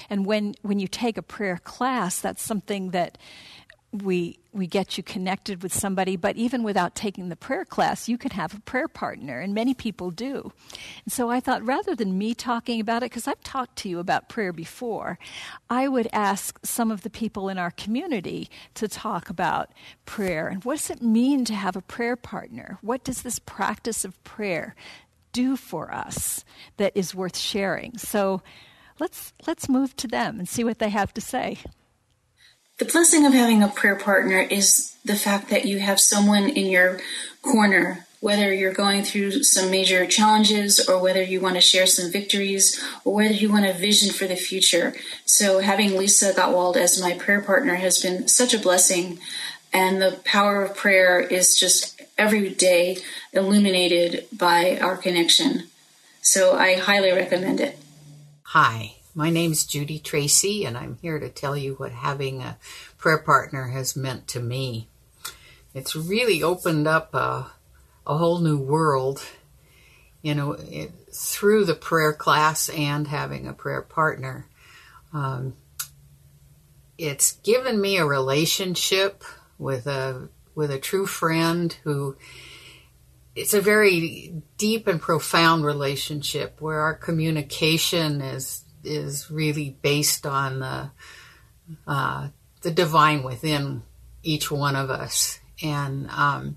And 0.09 0.25
when, 0.25 0.55
when 0.63 0.79
you 0.79 0.89
take 0.89 1.19
a 1.19 1.23
prayer 1.23 1.59
class, 1.63 2.21
that's 2.21 2.43
something 2.43 2.91
that 2.91 3.19
we 4.03 4.39
we 4.53 4.67
get 4.67 4.97
you 4.97 5.03
connected 5.03 5.63
with 5.63 5.73
somebody 5.73 6.17
but 6.17 6.37
even 6.37 6.63
without 6.63 6.95
taking 6.95 7.29
the 7.29 7.37
prayer 7.37 7.65
class 7.65 8.09
you 8.09 8.19
can 8.19 8.31
have 8.31 8.55
a 8.55 8.61
prayer 8.61 8.89
partner 8.89 9.41
and 9.41 9.55
many 9.55 9.75
people 9.75 10.11
do. 10.11 10.53
And 11.05 11.13
so 11.13 11.31
i 11.31 11.41
thought 11.41 11.65
rather 11.65 11.95
than 11.95 12.19
me 12.19 12.35
talking 12.35 12.81
about 12.81 13.03
it 13.03 13.11
because 13.11 13.29
i've 13.29 13.43
talked 13.43 13.77
to 13.77 13.89
you 13.89 13.99
about 13.99 14.29
prayer 14.29 14.53
before 14.53 15.19
i 15.71 15.87
would 15.89 16.09
ask 16.13 16.59
some 16.65 16.91
of 16.91 17.03
the 17.03 17.11
people 17.11 17.49
in 17.49 17.59
our 17.59 17.71
community 17.71 18.49
to 18.75 18.89
talk 18.89 19.31
about 19.31 19.71
prayer. 20.07 20.49
And 20.49 20.65
what 20.65 20.79
does 20.79 20.91
it 20.91 21.03
mean 21.03 21.45
to 21.47 21.55
have 21.55 21.77
a 21.77 21.83
prayer 21.83 22.17
partner? 22.17 22.79
What 22.81 23.05
does 23.05 23.23
this 23.23 23.39
practice 23.39 24.05
of 24.05 24.23
prayer 24.25 24.75
do 25.33 25.57
for 25.57 25.93
us 25.93 26.45
that 26.77 26.93
is 26.95 27.15
worth 27.15 27.37
sharing? 27.37 27.99
So 27.99 28.43
let's 28.99 29.33
let's 29.47 29.69
move 29.69 29.97
to 29.97 30.09
them 30.09 30.39
and 30.39 30.49
see 30.49 30.65
what 30.65 30.79
they 30.79 30.91
have 30.91 31.13
to 31.15 31.21
say 31.21 31.59
the 32.79 32.85
blessing 32.85 33.25
of 33.25 33.33
having 33.33 33.63
a 33.63 33.69
prayer 33.69 33.97
partner 33.97 34.41
is 34.41 34.97
the 35.05 35.17
fact 35.17 35.49
that 35.51 35.65
you 35.65 35.79
have 35.79 36.01
someone 36.01 36.49
in 36.49 36.67
your 36.67 36.99
corner, 37.43 38.07
whether 38.21 38.53
you're 38.53 38.73
going 38.73 39.05
through 39.05 39.43
some 39.45 39.71
major 39.71 40.07
challenges 40.07 40.89
or 40.89 41.01
whether 41.01 41.23
you 41.23 41.41
want 41.41 41.55
to 41.55 41.61
share 41.61 41.87
some 41.87 42.11
victories 42.11 42.83
or 43.05 43.15
whether 43.15 43.35
you 43.35 43.53
want 43.53 43.67
a 43.67 43.73
vision 43.73 44.13
for 44.13 44.27
the 44.27 44.35
future. 44.35 44.95
So 45.25 45.61
having 45.61 45.97
Lisa 45.97 46.33
Gottwald 46.33 46.77
as 46.77 47.01
my 47.01 47.15
prayer 47.15 47.43
partner 47.43 47.77
has 47.77 48.03
been 48.03 48.27
such 48.29 48.55
a 48.55 48.59
blessing. 48.59 49.19
And 49.73 50.01
the 50.01 50.21
power 50.25 50.65
of 50.65 50.77
prayer 50.77 51.21
is 51.21 51.59
just 51.59 52.01
every 52.17 52.49
day 52.49 52.99
illuminated 53.33 54.27
by 54.33 54.79
our 54.81 54.97
connection. 54.97 55.65
So 56.23 56.55
I 56.57 56.75
highly 56.75 57.11
recommend 57.11 57.61
it. 57.61 57.79
Hi. 58.45 58.95
My 59.17 59.31
name's 59.31 59.65
Judy 59.65 60.01
Tracy, 60.01 60.65
and 60.65 60.77
I'm 60.77 60.99
here 61.01 61.21
to 61.21 61.29
tell 61.29 61.57
you 61.57 61.75
what 61.75 61.93
having 61.93 62.43
a 62.43 62.59
prayer 62.99 63.19
partner 63.19 63.69
has 63.69 63.95
meant 63.95 64.27
to 64.29 64.41
me. 64.41 64.89
It's 65.73 65.95
really 65.95 66.43
opened 66.43 66.89
up 66.89 67.15
a, 67.15 67.53
a 68.05 68.19
whole 68.19 68.41
new 68.41 68.59
world, 68.59 69.25
you 70.21 70.35
know, 70.35 70.53
it, 70.53 70.91
through 71.13 71.65
the 71.65 71.77
prayer 71.77 72.13
class 72.13 72.69
and 72.69 73.07
having 73.07 73.47
a 73.47 73.53
prayer 73.53 73.83
partner. 73.83 74.49
Um, 75.13 75.55
it's 76.99 77.33
given 77.33 77.81
me 77.81 77.99
a 77.99 78.05
relationship 78.05 79.23
with 79.59 79.87
a 79.87 80.29
with 80.57 80.73
a 80.73 80.79
true 80.79 81.07
friend 81.07 81.77
who 81.85 82.17
it's 83.37 83.55
a 83.55 83.61
very 83.61 84.43
deep 84.59 84.89
and 84.89 85.01
profound 85.01 85.65
relationship 85.65 86.61
where 86.61 86.81
our 86.81 86.95
communication 86.95 88.21
is 88.21 88.64
is 88.85 89.31
really 89.31 89.77
based 89.83 90.27
on 90.27 90.61
the 90.61 90.91
uh, 91.87 92.29
the 92.63 92.71
divine 92.71 93.23
within 93.23 93.83
each 94.23 94.51
one 94.51 94.77
of 94.77 94.91
us, 94.91 95.41
and 95.63 96.09
um, 96.11 96.57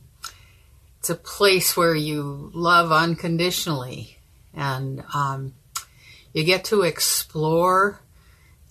it's 1.00 1.10
a 1.10 1.16
place 1.16 1.76
where 1.78 1.96
you 1.96 2.52
love 2.54 2.92
unconditionally, 2.92 4.18
and 4.54 5.04
um, 5.14 5.54
you 6.34 6.44
get 6.44 6.66
to 6.66 6.82
explore 6.82 8.02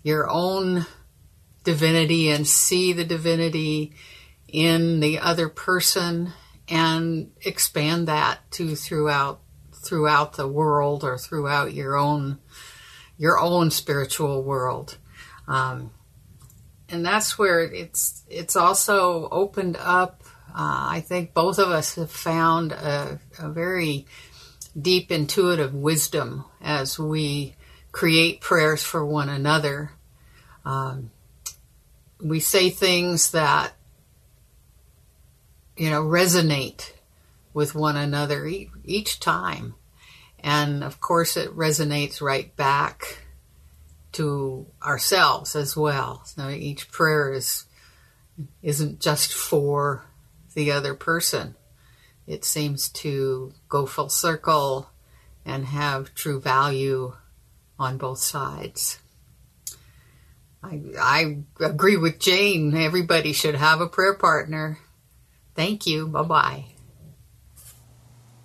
your 0.02 0.30
own 0.30 0.86
divinity 1.64 2.30
and 2.30 2.46
see 2.46 2.92
the 2.92 3.04
divinity 3.04 3.92
in 4.48 5.00
the 5.00 5.18
other 5.18 5.48
person 5.48 6.32
and 6.68 7.30
expand 7.44 8.08
that 8.08 8.38
to 8.52 8.76
throughout 8.76 9.40
throughout 9.72 10.34
the 10.34 10.48
world 10.48 11.04
or 11.04 11.18
throughout 11.18 11.74
your 11.74 11.96
own 11.96 12.38
your 13.18 13.38
own 13.38 13.70
spiritual 13.70 14.42
world. 14.42 14.98
Um, 15.48 15.90
and 16.88 17.04
that's 17.04 17.38
where 17.38 17.60
it's 17.60 18.22
it's 18.28 18.56
also 18.56 19.28
opened 19.30 19.76
up. 19.76 20.22
Uh, 20.50 20.88
I 20.90 21.04
think 21.06 21.34
both 21.34 21.58
of 21.58 21.68
us 21.68 21.96
have 21.96 22.10
found 22.10 22.72
a, 22.72 23.20
a, 23.38 23.50
very 23.50 24.06
deep 24.80 25.10
intuitive 25.10 25.74
wisdom 25.74 26.46
as 26.62 26.98
we 26.98 27.54
create 27.92 28.40
prayers 28.40 28.82
for 28.82 29.04
one 29.04 29.28
another. 29.28 29.90
Um, 30.64 31.10
we 32.22 32.40
say 32.40 32.70
things 32.70 33.32
that 33.32 33.74
you 35.76 35.90
know 35.90 36.02
resonate 36.02 36.92
with 37.52 37.74
one 37.74 37.96
another 37.96 38.48
each 38.84 39.20
time. 39.20 39.74
And 40.46 40.84
of 40.84 41.00
course, 41.00 41.36
it 41.36 41.50
resonates 41.56 42.22
right 42.22 42.54
back 42.54 43.18
to 44.12 44.64
ourselves 44.80 45.56
as 45.56 45.76
well. 45.76 46.22
So 46.24 46.48
each 46.48 46.88
prayer 46.92 47.32
is 47.32 47.64
isn't 48.62 49.00
just 49.00 49.34
for 49.34 50.04
the 50.54 50.70
other 50.70 50.94
person. 50.94 51.56
It 52.28 52.44
seems 52.44 52.88
to 52.90 53.54
go 53.68 53.86
full 53.86 54.08
circle 54.08 54.88
and 55.44 55.66
have 55.66 56.14
true 56.14 56.40
value 56.40 57.14
on 57.76 57.98
both 57.98 58.18
sides. 58.18 59.00
I, 60.62 60.80
I 61.00 61.38
agree 61.60 61.96
with 61.96 62.20
Jane. 62.20 62.76
Everybody 62.76 63.32
should 63.32 63.56
have 63.56 63.80
a 63.80 63.88
prayer 63.88 64.14
partner. 64.14 64.78
Thank 65.56 65.86
you. 65.88 66.06
Bye 66.06 66.22
bye. 66.22 66.64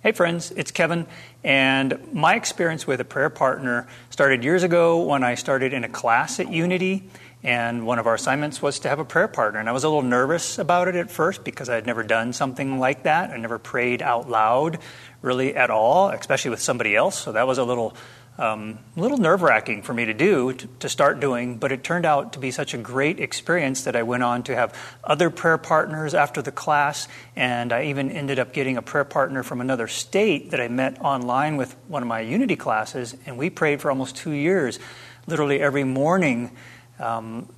Hey, 0.02 0.10
friends, 0.10 0.50
it's 0.56 0.72
Kevin. 0.72 1.06
And 1.44 2.12
my 2.12 2.36
experience 2.36 2.86
with 2.86 3.00
a 3.00 3.04
prayer 3.04 3.30
partner 3.30 3.88
started 4.10 4.44
years 4.44 4.62
ago 4.62 5.02
when 5.02 5.24
I 5.24 5.34
started 5.34 5.72
in 5.72 5.84
a 5.84 5.88
class 5.88 6.38
at 6.38 6.52
Unity. 6.52 7.08
And 7.42 7.84
one 7.84 7.98
of 7.98 8.06
our 8.06 8.14
assignments 8.14 8.62
was 8.62 8.78
to 8.80 8.88
have 8.88 9.00
a 9.00 9.04
prayer 9.04 9.26
partner. 9.26 9.58
And 9.58 9.68
I 9.68 9.72
was 9.72 9.82
a 9.82 9.88
little 9.88 10.02
nervous 10.02 10.58
about 10.58 10.86
it 10.86 10.94
at 10.94 11.10
first 11.10 11.42
because 11.42 11.68
I 11.68 11.74
had 11.74 11.86
never 11.86 12.04
done 12.04 12.32
something 12.32 12.78
like 12.78 13.02
that. 13.02 13.30
I 13.30 13.36
never 13.36 13.58
prayed 13.58 14.00
out 14.00 14.30
loud 14.30 14.78
really 15.22 15.56
at 15.56 15.68
all, 15.68 16.10
especially 16.10 16.50
with 16.52 16.60
somebody 16.60 16.94
else. 16.94 17.18
So 17.18 17.32
that 17.32 17.46
was 17.46 17.58
a 17.58 17.64
little 17.64 17.96
um, 18.38 18.78
a 18.96 19.00
little 19.00 19.18
nerve 19.18 19.42
wracking 19.42 19.82
for 19.82 19.92
me 19.92 20.06
to 20.06 20.14
do, 20.14 20.54
to, 20.54 20.66
to, 20.80 20.88
start 20.88 21.20
doing, 21.20 21.58
but 21.58 21.70
it 21.70 21.84
turned 21.84 22.06
out 22.06 22.32
to 22.32 22.38
be 22.38 22.50
such 22.50 22.72
a 22.72 22.78
great 22.78 23.20
experience 23.20 23.84
that 23.84 23.94
I 23.94 24.02
went 24.04 24.22
on 24.22 24.42
to 24.44 24.54
have 24.54 24.74
other 25.04 25.28
prayer 25.28 25.58
partners 25.58 26.14
after 26.14 26.40
the 26.40 26.50
class, 26.50 27.08
and 27.36 27.74
I 27.74 27.84
even 27.84 28.10
ended 28.10 28.38
up 28.38 28.54
getting 28.54 28.78
a 28.78 28.82
prayer 28.82 29.04
partner 29.04 29.42
from 29.42 29.60
another 29.60 29.86
state 29.86 30.50
that 30.50 30.60
I 30.60 30.68
met 30.68 30.98
online 31.02 31.58
with 31.58 31.76
one 31.88 32.02
of 32.02 32.08
my 32.08 32.20
Unity 32.20 32.56
classes, 32.56 33.14
and 33.26 33.36
we 33.36 33.50
prayed 33.50 33.82
for 33.82 33.90
almost 33.90 34.16
two 34.16 34.32
years, 34.32 34.78
literally 35.26 35.60
every 35.60 35.84
morning 35.84 36.56
um, 36.98 37.52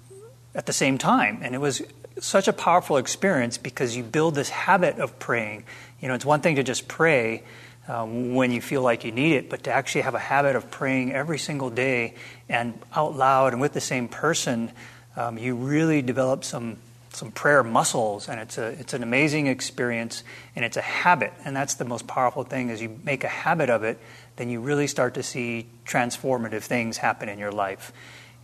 at 0.56 0.66
the 0.66 0.72
same 0.72 0.98
time. 0.98 1.38
And 1.42 1.54
it 1.54 1.58
was 1.58 1.82
such 2.20 2.48
a 2.48 2.52
powerful 2.52 2.96
experience 2.96 3.58
because 3.58 3.96
you 3.96 4.02
build 4.02 4.34
this 4.34 4.48
habit 4.48 4.98
of 4.98 5.18
praying. 5.20 5.64
You 6.00 6.08
know, 6.08 6.14
it's 6.14 6.24
one 6.24 6.40
thing 6.40 6.56
to 6.56 6.64
just 6.64 6.88
pray 6.88 7.44
um, 7.88 8.35
when 8.35 8.51
you 8.51 8.61
feel 8.61 8.83
like 8.83 9.05
you 9.05 9.12
need 9.12 9.35
it, 9.35 9.51
but 9.51 9.64
to 9.64 9.73
actually 9.73 10.03
have 10.03 10.14
a 10.14 10.18
habit 10.18 10.57
of 10.57 10.70
praying 10.70 11.12
every 11.12 11.38
single 11.38 11.70
day 11.70 12.14
and 12.49 12.79
out 12.94 13.16
loud 13.16 13.53
and 13.53 13.61
with 13.61 13.73
the 13.73 13.81
same 13.81 14.09
person, 14.09 14.73
um, 15.16 15.38
you 15.38 15.55
really 15.55 16.03
develop 16.03 16.44
some 16.44 16.79
some 17.12 17.31
prayer 17.31 17.62
muscles, 17.62 18.29
and 18.29 18.40
it's 18.40 18.59
a 18.59 18.68
it's 18.81 18.92
an 18.92 19.03
amazing 19.03 19.47
experience, 19.47 20.25
and 20.57 20.64
it's 20.64 20.77
a 20.77 20.83
habit, 20.83 21.33
and 21.44 21.55
that's 21.55 21.75
the 21.75 21.85
most 21.85 22.07
powerful 22.07 22.42
thing. 22.42 22.70
Is 22.70 22.83
you 22.83 22.99
make 23.05 23.23
a 23.23 23.29
habit 23.29 23.70
of 23.70 23.85
it, 23.85 23.99
then 24.37 24.51
you 24.51 24.61
really 24.61 24.88
start 24.88 25.14
to 25.14 25.23
see 25.23 25.66
transformative 25.87 26.62
things 26.62 26.97
happen 26.97 27.29
in 27.29 27.38
your 27.38 27.53
life, 27.53 27.92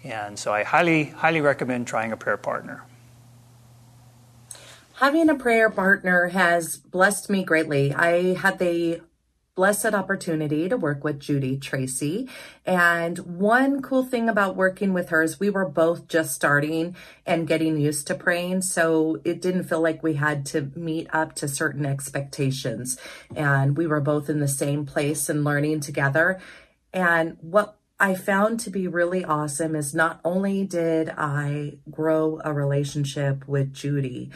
and 0.05 0.39
so 0.39 0.53
I 0.53 0.63
highly 0.63 1.05
highly 1.05 1.41
recommend 1.41 1.89
trying 1.89 2.13
a 2.13 2.17
prayer 2.17 2.37
partner. 2.37 2.85
Having 4.95 5.31
a 5.31 5.35
prayer 5.35 5.71
partner 5.71 6.29
has 6.29 6.77
blessed 6.77 7.31
me 7.31 7.43
greatly. 7.43 7.95
I 7.95 8.35
had 8.35 8.59
the 8.59 9.01
blessed 9.55 9.95
opportunity 9.95 10.69
to 10.69 10.77
work 10.77 11.05
with 11.05 11.21
Judy 11.21 11.57
Tracy. 11.57 12.29
And 12.65 13.19
one 13.19 13.83
cool 13.83 14.05
thing 14.05 14.29
about 14.29 14.57
working 14.57 14.93
with 14.93 15.11
her 15.11 15.23
is 15.23 15.41
we 15.41 15.51
were 15.51 15.69
both 15.69 16.09
just 16.09 16.35
starting 16.35 16.97
and 17.27 17.47
getting 17.47 17.79
used 17.79 18.07
to 18.07 18.15
praying. 18.15 18.63
So 18.63 19.21
it 19.25 19.43
didn't 19.43 19.65
feel 19.65 19.81
like 19.81 20.03
we 20.03 20.15
had 20.15 20.47
to 20.47 20.71
meet 20.75 21.09
up 21.13 21.35
to 21.37 21.49
certain 21.49 21.85
expectations. 21.85 22.99
And 23.35 23.77
we 23.77 23.87
were 23.87 24.01
both 24.01 24.31
in 24.31 24.41
the 24.41 24.49
same 24.49 24.87
place 24.87 25.29
and 25.29 25.45
learning 25.45 25.81
together. 25.81 26.41
And 26.93 27.37
what 27.41 27.77
I 27.99 28.15
found 28.15 28.61
to 28.61 28.71
be 28.71 28.89
really 28.89 29.27
awesome 29.27 29.77
is 29.77 29.95
not 29.95 30.21
only 30.25 30.65
did 30.65 31.11
I 31.11 31.79
grow 31.91 32.41
a 32.43 32.53
relationship 32.53 33.47
with 33.47 33.75
Judy, 33.75 34.31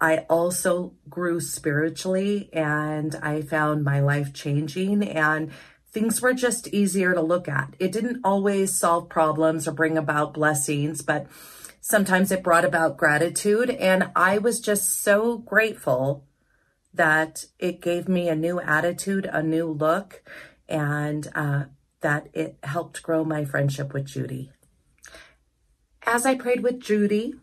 I 0.00 0.18
also 0.28 0.94
grew 1.08 1.40
spiritually 1.40 2.50
and 2.52 3.14
I 3.22 3.42
found 3.42 3.84
my 3.84 4.00
life 4.00 4.32
changing 4.32 5.02
and 5.08 5.50
things 5.90 6.20
were 6.20 6.34
just 6.34 6.68
easier 6.68 7.14
to 7.14 7.22
look 7.22 7.48
at. 7.48 7.74
It 7.78 7.92
didn't 7.92 8.20
always 8.22 8.78
solve 8.78 9.08
problems 9.08 9.66
or 9.66 9.72
bring 9.72 9.96
about 9.96 10.34
blessings, 10.34 11.00
but 11.00 11.26
sometimes 11.80 12.30
it 12.30 12.42
brought 12.42 12.66
about 12.66 12.98
gratitude. 12.98 13.70
And 13.70 14.10
I 14.14 14.36
was 14.36 14.60
just 14.60 15.02
so 15.02 15.38
grateful 15.38 16.26
that 16.92 17.46
it 17.58 17.80
gave 17.80 18.08
me 18.08 18.28
a 18.28 18.36
new 18.36 18.60
attitude, 18.60 19.24
a 19.24 19.42
new 19.42 19.70
look, 19.70 20.22
and 20.68 21.28
uh, 21.34 21.64
that 22.00 22.28
it 22.34 22.58
helped 22.62 23.02
grow 23.02 23.24
my 23.24 23.44
friendship 23.44 23.94
with 23.94 24.06
Judy. 24.06 24.50
As 26.02 26.26
I 26.26 26.34
prayed 26.34 26.62
with 26.62 26.80
Judy, 26.80 27.34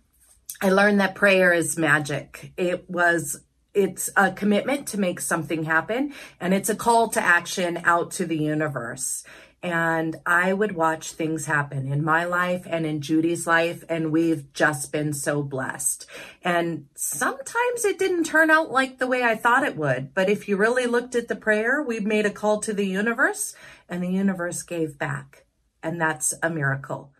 I 0.61 0.69
learned 0.69 0.99
that 0.99 1.15
prayer 1.15 1.53
is 1.53 1.77
magic. 1.77 2.53
It 2.57 2.89
was 2.89 3.41
it's 3.73 4.09
a 4.15 4.31
commitment 4.31 4.87
to 4.89 4.99
make 4.99 5.19
something 5.19 5.63
happen 5.63 6.13
and 6.39 6.53
it's 6.53 6.69
a 6.69 6.75
call 6.75 7.09
to 7.09 7.21
action 7.21 7.81
out 7.83 8.11
to 8.11 8.25
the 8.25 8.37
universe. 8.37 9.23
And 9.63 10.17
I 10.25 10.51
would 10.51 10.73
watch 10.73 11.13
things 11.13 11.45
happen 11.45 11.89
in 11.89 12.03
my 12.03 12.25
life 12.25 12.67
and 12.69 12.85
in 12.85 12.99
Judy's 12.99 13.47
life. 13.47 13.85
And 13.87 14.11
we've 14.11 14.51
just 14.51 14.91
been 14.91 15.13
so 15.13 15.41
blessed. 15.41 16.05
And 16.43 16.87
sometimes 16.95 17.85
it 17.85 17.97
didn't 17.97 18.25
turn 18.25 18.51
out 18.51 18.71
like 18.71 18.99
the 18.99 19.07
way 19.07 19.23
I 19.23 19.35
thought 19.35 19.63
it 19.63 19.77
would. 19.77 20.13
But 20.13 20.29
if 20.29 20.49
you 20.49 20.57
really 20.57 20.85
looked 20.85 21.15
at 21.15 21.29
the 21.29 21.37
prayer, 21.37 21.81
we 21.81 22.01
made 22.01 22.25
a 22.25 22.29
call 22.29 22.59
to 22.59 22.73
the 22.73 22.85
universe 22.85 23.55
and 23.87 24.03
the 24.03 24.09
universe 24.09 24.63
gave 24.63 24.97
back. 24.97 25.45
And 25.81 25.99
that's 25.99 26.33
a 26.43 26.49
miracle. 26.49 27.12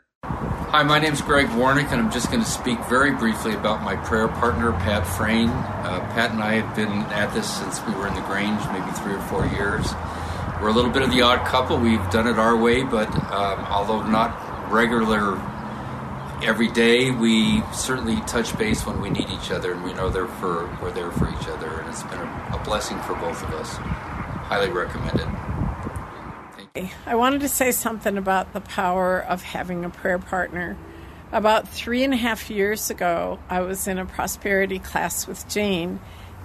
Hi, 0.73 0.81
my 0.81 0.97
name 0.97 1.13
is 1.13 1.21
Greg 1.21 1.45
Warnick, 1.49 1.91
and 1.91 2.01
I'm 2.01 2.09
just 2.09 2.31
going 2.31 2.41
to 2.41 2.49
speak 2.49 2.83
very 2.85 3.11
briefly 3.11 3.53
about 3.53 3.83
my 3.83 3.95
prayer 3.95 4.27
partner, 4.27 4.71
Pat 4.71 5.05
Frayne. 5.05 5.49
Uh, 5.49 5.99
Pat 6.15 6.31
and 6.31 6.41
I 6.41 6.61
have 6.61 6.75
been 6.75 6.89
at 7.13 7.31
this 7.31 7.47
since 7.47 7.79
we 7.85 7.93
were 7.93 8.07
in 8.07 8.15
the 8.15 8.21
Grange, 8.21 8.59
maybe 8.71 8.91
three 8.93 9.13
or 9.13 9.21
four 9.21 9.45
years. 9.45 9.93
We're 10.59 10.69
a 10.69 10.73
little 10.73 10.89
bit 10.89 11.03
of 11.03 11.11
the 11.11 11.21
odd 11.21 11.45
couple. 11.45 11.77
We've 11.77 12.09
done 12.09 12.25
it 12.25 12.39
our 12.39 12.57
way, 12.57 12.81
but 12.81 13.07
um, 13.31 13.59
although 13.69 14.01
not 14.01 14.71
regular 14.71 15.39
every 16.41 16.69
day, 16.69 17.11
we 17.11 17.61
certainly 17.71 18.15
touch 18.21 18.57
base 18.57 18.83
when 18.83 18.99
we 18.99 19.11
need 19.11 19.29
each 19.29 19.51
other, 19.51 19.73
and 19.73 19.83
we 19.83 19.93
know 19.93 20.09
they're 20.09 20.25
for, 20.25 20.75
we're 20.81 20.91
there 20.91 21.11
for 21.11 21.29
each 21.29 21.47
other, 21.49 21.81
and 21.81 21.89
it's 21.89 22.01
been 22.01 22.17
a, 22.17 22.59
a 22.59 22.61
blessing 22.65 22.99
for 23.01 23.13
both 23.17 23.43
of 23.43 23.53
us. 23.53 23.75
Highly 23.75 24.71
recommended. 24.71 25.27
I 27.05 27.13
wanted 27.13 27.41
to 27.41 27.49
say 27.49 27.71
something 27.71 28.17
about 28.17 28.53
the 28.53 28.59
power 28.59 29.19
of 29.19 29.43
having 29.43 29.85
a 29.85 29.91
prayer 29.91 30.17
partner. 30.17 30.75
About 31.31 31.67
three 31.67 32.03
and 32.03 32.15
a 32.15 32.17
half 32.17 32.49
years 32.49 32.89
ago, 32.89 33.37
I 33.47 33.61
was 33.61 33.87
in 33.87 33.99
a 33.99 34.07
prosperity 34.07 34.79
class 34.79 35.27
with 35.27 35.47
Jane, 35.47 35.99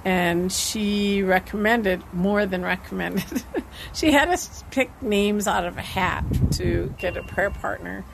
and 0.04 0.52
she 0.52 1.22
recommended, 1.22 2.02
more 2.12 2.44
than 2.44 2.62
recommended, 2.62 3.42
she 3.94 4.12
had 4.12 4.28
us 4.28 4.62
pick 4.70 4.90
names 5.00 5.46
out 5.46 5.64
of 5.64 5.78
a 5.78 5.82
hat 5.82 6.26
to 6.56 6.92
get 6.98 7.16
a 7.16 7.22
prayer 7.22 7.50
partner. 7.50 8.04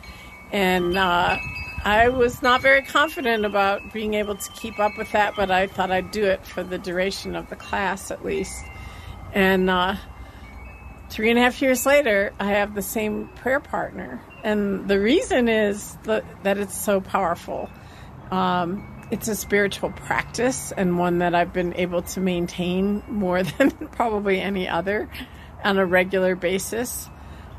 And 0.53 0.96
uh, 0.96 1.37
I 1.85 2.11
was 2.11 2.42
not 2.42 2.62
very 2.62 2.83
confident 2.83 3.44
about 3.44 3.92
being 3.92 4.14
able 4.14 4.37
to 4.37 4.53
keep 4.53 4.79
up 4.79 4.96
with 4.96 5.11
that, 5.11 5.35
but 5.35 5.50
I 5.50 5.66
thought 5.66 5.90
I'd 5.90 6.12
do 6.12 6.27
it 6.27 6.46
for 6.46 6.62
the 6.62 6.79
duration 6.79 7.35
of 7.35 7.50
the 7.50 7.57
class 7.57 8.12
at 8.12 8.24
least. 8.24 8.64
And 9.33 9.68
uh, 9.68 9.96
three 11.14 11.31
and 11.31 11.38
a 11.38 11.42
half 11.42 11.62
years 11.62 11.87
later, 11.87 12.33
I 12.40 12.46
have 12.46 12.74
the 12.74 12.83
same 12.83 13.29
prayer 13.37 13.61
partner. 13.61 14.20
And 14.42 14.88
the 14.88 14.98
reason 14.98 15.48
is 15.48 15.96
that, 16.03 16.24
that 16.42 16.59
it's 16.59 16.77
so 16.77 17.00
powerful. 17.00 17.70
Um, 18.33 19.07
it's 19.12 19.29
a 19.29 19.37
spiritual 19.37 19.92
practice 19.92 20.72
and 20.72 20.98
one 20.98 21.18
that 21.18 21.33
I've 21.33 21.53
been 21.53 21.72
able 21.74 22.03
to 22.03 22.20
maintain 22.20 23.05
more 23.07 23.42
than 23.59 23.70
probably 23.70 24.40
any 24.40 24.68
other 24.68 25.09
on 25.62 25.79
a 25.79 25.87
regular 25.87 26.35
basis. 26.35 27.07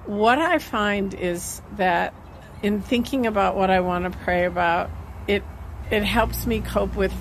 What 0.06 0.38
I 0.38 0.60
find 0.60 1.14
is 1.14 1.62
that 1.78 2.14
in 2.62 2.82
thinking 2.82 3.26
about 3.26 3.56
what 3.56 3.70
I 3.70 3.80
want 3.80 4.12
to 4.12 4.20
pray 4.20 4.44
about, 4.44 4.90
it 5.28 5.44
it 5.90 6.04
helps 6.04 6.46
me 6.46 6.60
cope 6.60 6.96
with 6.96 7.14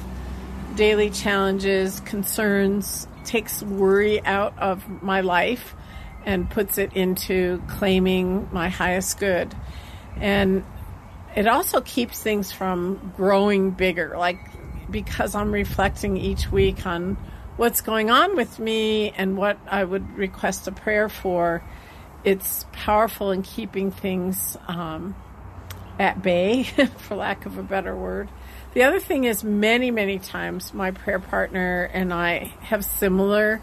daily 0.74 1.10
challenges, 1.10 2.00
concerns, 2.00 3.06
takes 3.24 3.62
worry 3.62 4.24
out 4.24 4.58
of 4.58 5.00
my 5.00 5.20
life 5.20 5.76
and 6.24 6.48
puts 6.50 6.78
it 6.78 6.92
into 6.94 7.62
claiming 7.68 8.48
my 8.52 8.68
highest 8.68 9.18
good. 9.18 9.54
And 10.16 10.64
it 11.36 11.46
also 11.46 11.80
keeps 11.80 12.22
things 12.22 12.52
from 12.52 13.12
growing 13.16 13.72
bigger, 13.72 14.14
like 14.16 14.38
because 14.90 15.34
I'm 15.34 15.52
reflecting 15.52 16.16
each 16.16 16.50
week 16.50 16.86
on 16.86 17.16
what's 17.56 17.80
going 17.80 18.10
on 18.10 18.36
with 18.36 18.58
me 18.58 19.10
and 19.10 19.36
what 19.36 19.58
I 19.66 19.84
would 19.84 20.16
request 20.16 20.68
a 20.68 20.72
prayer 20.72 21.08
for. 21.08 21.62
It's 22.22 22.64
powerful 22.72 23.30
in 23.30 23.42
keeping 23.42 23.90
things 23.90 24.56
um, 24.66 25.14
at 25.98 26.22
bay, 26.22 26.62
for 26.98 27.16
lack 27.16 27.46
of 27.46 27.58
a 27.58 27.62
better 27.62 27.94
word. 27.94 28.28
The 28.72 28.82
other 28.82 28.98
thing 28.98 29.24
is, 29.24 29.44
many, 29.44 29.90
many 29.90 30.18
times 30.18 30.74
my 30.74 30.90
prayer 30.90 31.20
partner 31.20 31.84
and 31.92 32.12
I 32.12 32.52
have 32.60 32.84
similar 32.84 33.62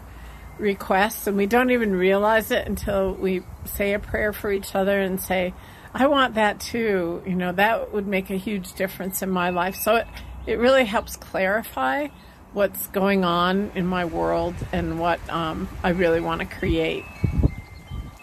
requests 0.58 1.26
and 1.26 1.36
we 1.36 1.46
don't 1.46 1.70
even 1.70 1.94
realize 1.94 2.50
it 2.50 2.66
until 2.66 3.12
we 3.12 3.42
say 3.64 3.94
a 3.94 3.98
prayer 3.98 4.32
for 4.32 4.50
each 4.52 4.74
other 4.74 5.00
and 5.00 5.20
say, 5.20 5.54
I 5.94 6.06
want 6.06 6.34
that 6.34 6.60
too. 6.60 7.22
You 7.26 7.34
know, 7.34 7.52
that 7.52 7.92
would 7.92 8.06
make 8.06 8.30
a 8.30 8.36
huge 8.36 8.72
difference 8.74 9.22
in 9.22 9.30
my 9.30 9.50
life. 9.50 9.76
So 9.76 9.96
it, 9.96 10.06
it 10.46 10.58
really 10.58 10.84
helps 10.84 11.16
clarify 11.16 12.08
what's 12.52 12.86
going 12.88 13.24
on 13.24 13.72
in 13.74 13.86
my 13.86 14.04
world 14.04 14.54
and 14.72 14.98
what 14.98 15.20
um, 15.30 15.68
I 15.82 15.90
really 15.90 16.20
want 16.20 16.40
to 16.40 16.46
create. 16.46 17.04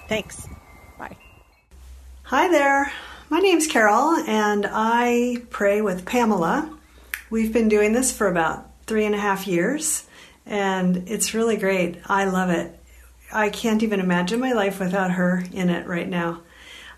Thanks. 0.08 0.48
Bye. 0.98 1.18
Hi 2.24 2.48
there. 2.50 2.92
My 3.30 3.40
name's 3.40 3.68
Carol 3.68 4.16
and 4.28 4.66
I 4.68 5.38
pray 5.50 5.82
with 5.82 6.06
Pamela. 6.06 6.76
We've 7.30 7.54
been 7.54 7.70
doing 7.70 7.94
this 7.94 8.16
for 8.16 8.28
about 8.28 8.68
three 8.88 9.06
and 9.06 9.14
a 9.14 9.20
half 9.20 9.46
years 9.46 10.08
and 10.50 11.08
it's 11.08 11.36
really 11.36 11.56
great. 11.56 12.00
I 12.08 12.26
love 12.26 12.50
it. 12.50 12.78
I 13.32 13.50
can't 13.50 13.84
even 13.84 14.00
imagine 14.00 14.40
my 14.40 14.54
life 14.54 14.80
without 14.80 15.12
her 15.12 15.44
in 15.54 15.70
it 15.70 15.88
right 15.88 16.10
now. 16.10 16.42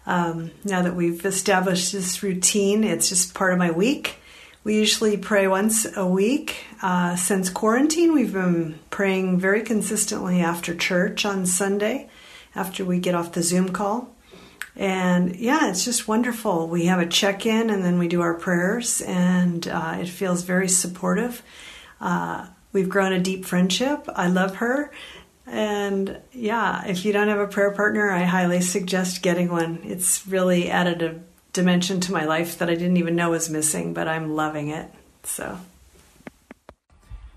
Um, 0.05 0.51
now 0.63 0.81
that 0.81 0.95
we've 0.95 1.23
established 1.25 1.91
this 1.91 2.23
routine, 2.23 2.85
it's 2.85 3.09
just 3.09 3.33
part 3.33 3.51
of 3.51 3.59
my 3.59 3.69
week. 3.69 4.15
We 4.63 4.77
usually 4.77 5.17
pray 5.17 5.47
once 5.47 5.85
a 5.97 6.07
week. 6.07 6.63
Uh, 6.81 7.17
since 7.17 7.49
quarantine, 7.49 8.13
we've 8.13 8.31
been 8.31 8.79
praying 8.89 9.39
very 9.39 9.63
consistently 9.63 10.39
after 10.39 10.73
church 10.73 11.25
on 11.25 11.45
Sunday, 11.45 12.09
after 12.55 12.85
we 12.85 12.99
get 12.99 13.15
off 13.15 13.33
the 13.33 13.43
Zoom 13.43 13.69
call. 13.69 14.15
And 14.77 15.35
yeah, 15.35 15.69
it's 15.69 15.83
just 15.83 16.07
wonderful. 16.07 16.67
We 16.67 16.85
have 16.85 16.99
a 16.99 17.05
check 17.05 17.45
in 17.45 17.69
and 17.69 17.83
then 17.83 17.99
we 17.99 18.07
do 18.07 18.21
our 18.21 18.35
prayers, 18.35 19.01
and 19.01 19.67
uh, 19.67 19.97
it 19.99 20.07
feels 20.07 20.43
very 20.43 20.69
supportive. 20.69 21.43
Uh, 21.99 22.47
We've 22.73 22.89
grown 22.89 23.11
a 23.11 23.19
deep 23.19 23.45
friendship. 23.45 24.07
I 24.15 24.27
love 24.27 24.57
her. 24.57 24.91
And 25.45 26.21
yeah, 26.31 26.85
if 26.85 27.03
you 27.03 27.11
don't 27.11 27.27
have 27.27 27.39
a 27.39 27.47
prayer 27.47 27.71
partner, 27.71 28.09
I 28.09 28.23
highly 28.23 28.61
suggest 28.61 29.21
getting 29.21 29.49
one. 29.49 29.81
It's 29.83 30.25
really 30.25 30.69
added 30.69 31.01
a 31.01 31.19
dimension 31.51 31.99
to 32.01 32.13
my 32.13 32.25
life 32.25 32.57
that 32.59 32.69
I 32.69 32.75
didn't 32.75 32.97
even 32.97 33.15
know 33.15 33.31
was 33.31 33.49
missing, 33.49 33.93
but 33.93 34.07
I'm 34.07 34.35
loving 34.35 34.69
it. 34.69 34.89
So. 35.23 35.59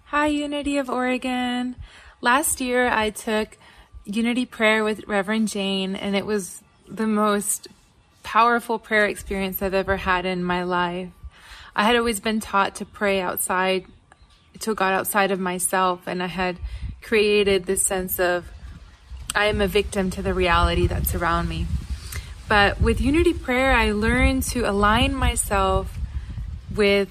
Hi, 0.06 0.26
Unity 0.26 0.76
of 0.76 0.88
Oregon. 0.88 1.76
Last 2.20 2.60
year 2.60 2.88
I 2.88 3.10
took 3.10 3.58
Unity 4.04 4.46
Prayer 4.46 4.84
with 4.84 5.06
Reverend 5.08 5.48
Jane, 5.48 5.96
and 5.96 6.14
it 6.14 6.24
was 6.24 6.62
the 6.86 7.06
most 7.06 7.68
powerful 8.22 8.78
prayer 8.78 9.06
experience 9.06 9.60
I've 9.60 9.74
ever 9.74 9.96
had 9.96 10.24
in 10.24 10.44
my 10.44 10.62
life. 10.62 11.10
I 11.74 11.84
had 11.84 11.96
always 11.96 12.20
been 12.20 12.38
taught 12.38 12.76
to 12.76 12.84
pray 12.84 13.20
outside 13.20 13.86
to 14.60 14.74
God 14.74 14.92
outside 14.92 15.30
of 15.30 15.40
myself, 15.40 16.06
and 16.06 16.22
I 16.22 16.26
had 16.26 16.56
created 17.02 17.66
this 17.66 17.82
sense 17.82 18.18
of 18.18 18.50
I 19.34 19.46
am 19.46 19.60
a 19.60 19.66
victim 19.66 20.10
to 20.10 20.22
the 20.22 20.32
reality 20.32 20.86
that's 20.86 21.14
around 21.14 21.48
me. 21.48 21.66
But 22.48 22.80
with 22.80 23.00
unity 23.00 23.32
prayer, 23.32 23.72
I 23.72 23.90
learned 23.92 24.42
to 24.44 24.68
align 24.68 25.14
myself 25.14 25.98
with 26.74 27.08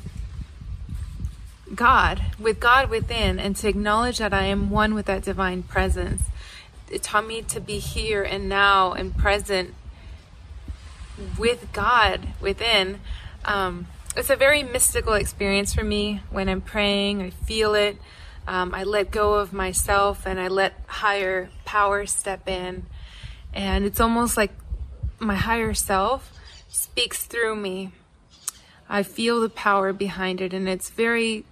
God, 1.74 2.22
with 2.40 2.60
God 2.60 2.90
within, 2.90 3.40
and 3.40 3.56
to 3.58 3.68
acknowledge 3.68 4.20
that 4.20 4.34
I 4.34 4.46
am 4.46 4.70
one 4.70 4.94
with 4.94 5.08
that 5.08 5.24
divine 5.24 5.64
presence. 5.64 6.24
It 6.90 7.04
taught 7.04 7.28
me 7.28 7.42
to 7.42 7.60
be 7.60 7.80
here 7.80 8.24
and 8.24 8.48
now 8.48 8.94
and 8.94 9.18
present 9.18 9.74
with 11.38 11.68
God 11.74 12.30
within. 12.40 13.00
Um, 13.46 13.88
it's 14.16 14.30
a 14.30 14.36
very 14.36 14.64
mystical 14.64 15.14
experience 15.14 15.74
for 15.74 15.84
me 15.84 16.22
when 16.30 16.50
I'm 16.50 16.62
praying. 16.62 17.22
I 17.22 17.30
feel 17.32 17.74
it. 17.76 17.98
Um, 18.48 18.74
I 18.74 18.84
let 18.84 19.10
go 19.10 19.36
of 19.36 19.54
myself 19.54 20.26
and 20.26 20.40
I 20.40 20.48
let 20.50 20.74
higher 20.86 21.50
power 21.66 22.06
step 22.06 22.48
in. 22.48 22.86
And 23.54 23.86
it's 23.86 24.00
almost 24.00 24.38
like 24.38 24.52
my 25.20 25.36
higher 25.36 25.74
self 25.74 26.32
speaks 26.68 27.26
through 27.26 27.56
me. 27.56 27.92
I 28.90 29.04
feel 29.04 29.42
the 29.42 29.50
power 29.50 29.94
behind 29.94 30.42
it, 30.42 30.54
and 30.54 30.68
it's 30.68 30.90
very 30.90 31.46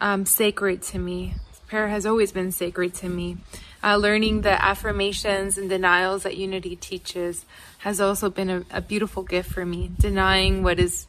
um, 0.00 0.26
sacred 0.26 0.82
to 0.82 0.98
me. 0.98 1.34
Prayer 1.66 1.88
has 1.88 2.06
always 2.06 2.30
been 2.30 2.52
sacred 2.52 2.94
to 2.94 3.08
me. 3.08 3.38
Uh, 3.82 3.96
learning 3.96 4.42
the 4.42 4.62
affirmations 4.62 5.56
and 5.56 5.70
denials 5.70 6.24
that 6.24 6.36
Unity 6.36 6.76
teaches 6.76 7.46
has 7.78 8.00
also 8.00 8.28
been 8.28 8.50
a, 8.50 8.64
a 8.70 8.80
beautiful 8.80 9.22
gift 9.22 9.50
for 9.50 9.64
me. 9.64 9.90
Denying 9.98 10.62
what 10.62 10.78
is 10.78 11.06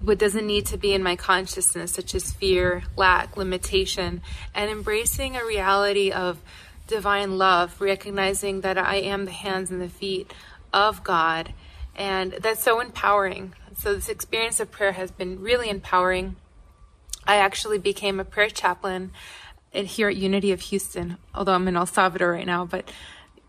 what 0.00 0.18
doesn't 0.18 0.46
need 0.46 0.66
to 0.66 0.76
be 0.76 0.92
in 0.92 1.02
my 1.02 1.16
consciousness, 1.16 1.92
such 1.92 2.14
as 2.14 2.32
fear, 2.32 2.82
lack, 2.96 3.36
limitation, 3.36 4.20
and 4.54 4.70
embracing 4.70 5.36
a 5.36 5.44
reality 5.44 6.10
of 6.10 6.38
divine 6.86 7.38
love, 7.38 7.80
recognizing 7.80 8.60
that 8.60 8.78
I 8.78 8.96
am 8.96 9.24
the 9.24 9.32
hands 9.32 9.70
and 9.70 9.80
the 9.80 9.88
feet 9.88 10.32
of 10.72 11.02
God. 11.02 11.52
And 11.94 12.32
that's 12.32 12.62
so 12.62 12.80
empowering. 12.80 13.54
So, 13.78 13.94
this 13.94 14.08
experience 14.08 14.60
of 14.60 14.70
prayer 14.70 14.92
has 14.92 15.10
been 15.10 15.40
really 15.40 15.70
empowering. 15.70 16.36
I 17.26 17.36
actually 17.36 17.78
became 17.78 18.20
a 18.20 18.24
prayer 18.24 18.50
chaplain 18.50 19.12
here 19.72 20.08
at 20.08 20.16
Unity 20.16 20.52
of 20.52 20.60
Houston, 20.60 21.16
although 21.34 21.52
I'm 21.52 21.68
in 21.68 21.76
El 21.76 21.86
Salvador 21.86 22.32
right 22.32 22.46
now, 22.46 22.64
but 22.64 22.90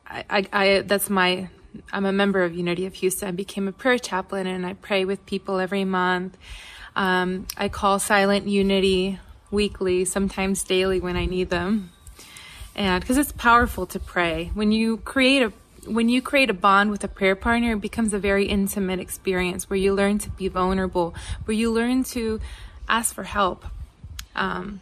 I, 0.06 0.26
I, 0.30 0.48
I 0.52 0.82
that's 0.82 1.10
my 1.10 1.50
I'm 1.92 2.06
a 2.06 2.12
member 2.12 2.44
of 2.44 2.56
Unity 2.56 2.86
of 2.86 2.96
Houston. 2.96 3.28
I 3.28 3.32
became 3.32 3.68
a 3.68 3.72
prayer 3.72 3.98
chaplain 3.98 4.48
and 4.48 4.66
I 4.66 4.74
pray 4.74 5.06
with 5.06 5.26
people 5.26 5.60
every 5.60 5.86
month. 5.86 6.38
Um, 6.96 7.48
I 7.58 7.70
call 7.70 8.00
Silent 8.00 8.48
Unity 8.48 9.20
weekly, 9.52 10.06
sometimes 10.06 10.64
daily 10.64 11.00
when 11.00 11.16
I 11.16 11.26
need 11.26 11.50
them. 11.50 11.92
And 12.76 13.02
because 13.02 13.18
it's 13.18 13.32
powerful 13.32 13.86
to 13.88 14.00
pray. 14.00 14.52
When 14.54 14.72
you 14.72 14.98
create 14.98 15.44
a 15.44 15.54
when 15.88 16.10
you 16.10 16.22
create 16.22 16.50
a 16.50 16.54
bond 16.54 16.92
with 16.92 17.04
a 17.04 17.08
prayer 17.08 17.36
partner, 17.36 17.74
it 17.74 17.82
becomes 17.82 18.14
a 18.14 18.20
very 18.20 18.46
intimate 18.46 19.00
experience 19.00 19.70
where 19.70 19.78
you 19.78 19.94
learn 19.94 20.18
to 20.20 20.30
be 20.32 20.50
vulnerable, 20.50 21.16
where 21.46 21.56
you 21.56 21.72
learn 21.72 22.04
to 22.04 22.42
ask 22.90 23.16
for 23.16 23.24
help 23.24 23.66
um, 24.36 24.82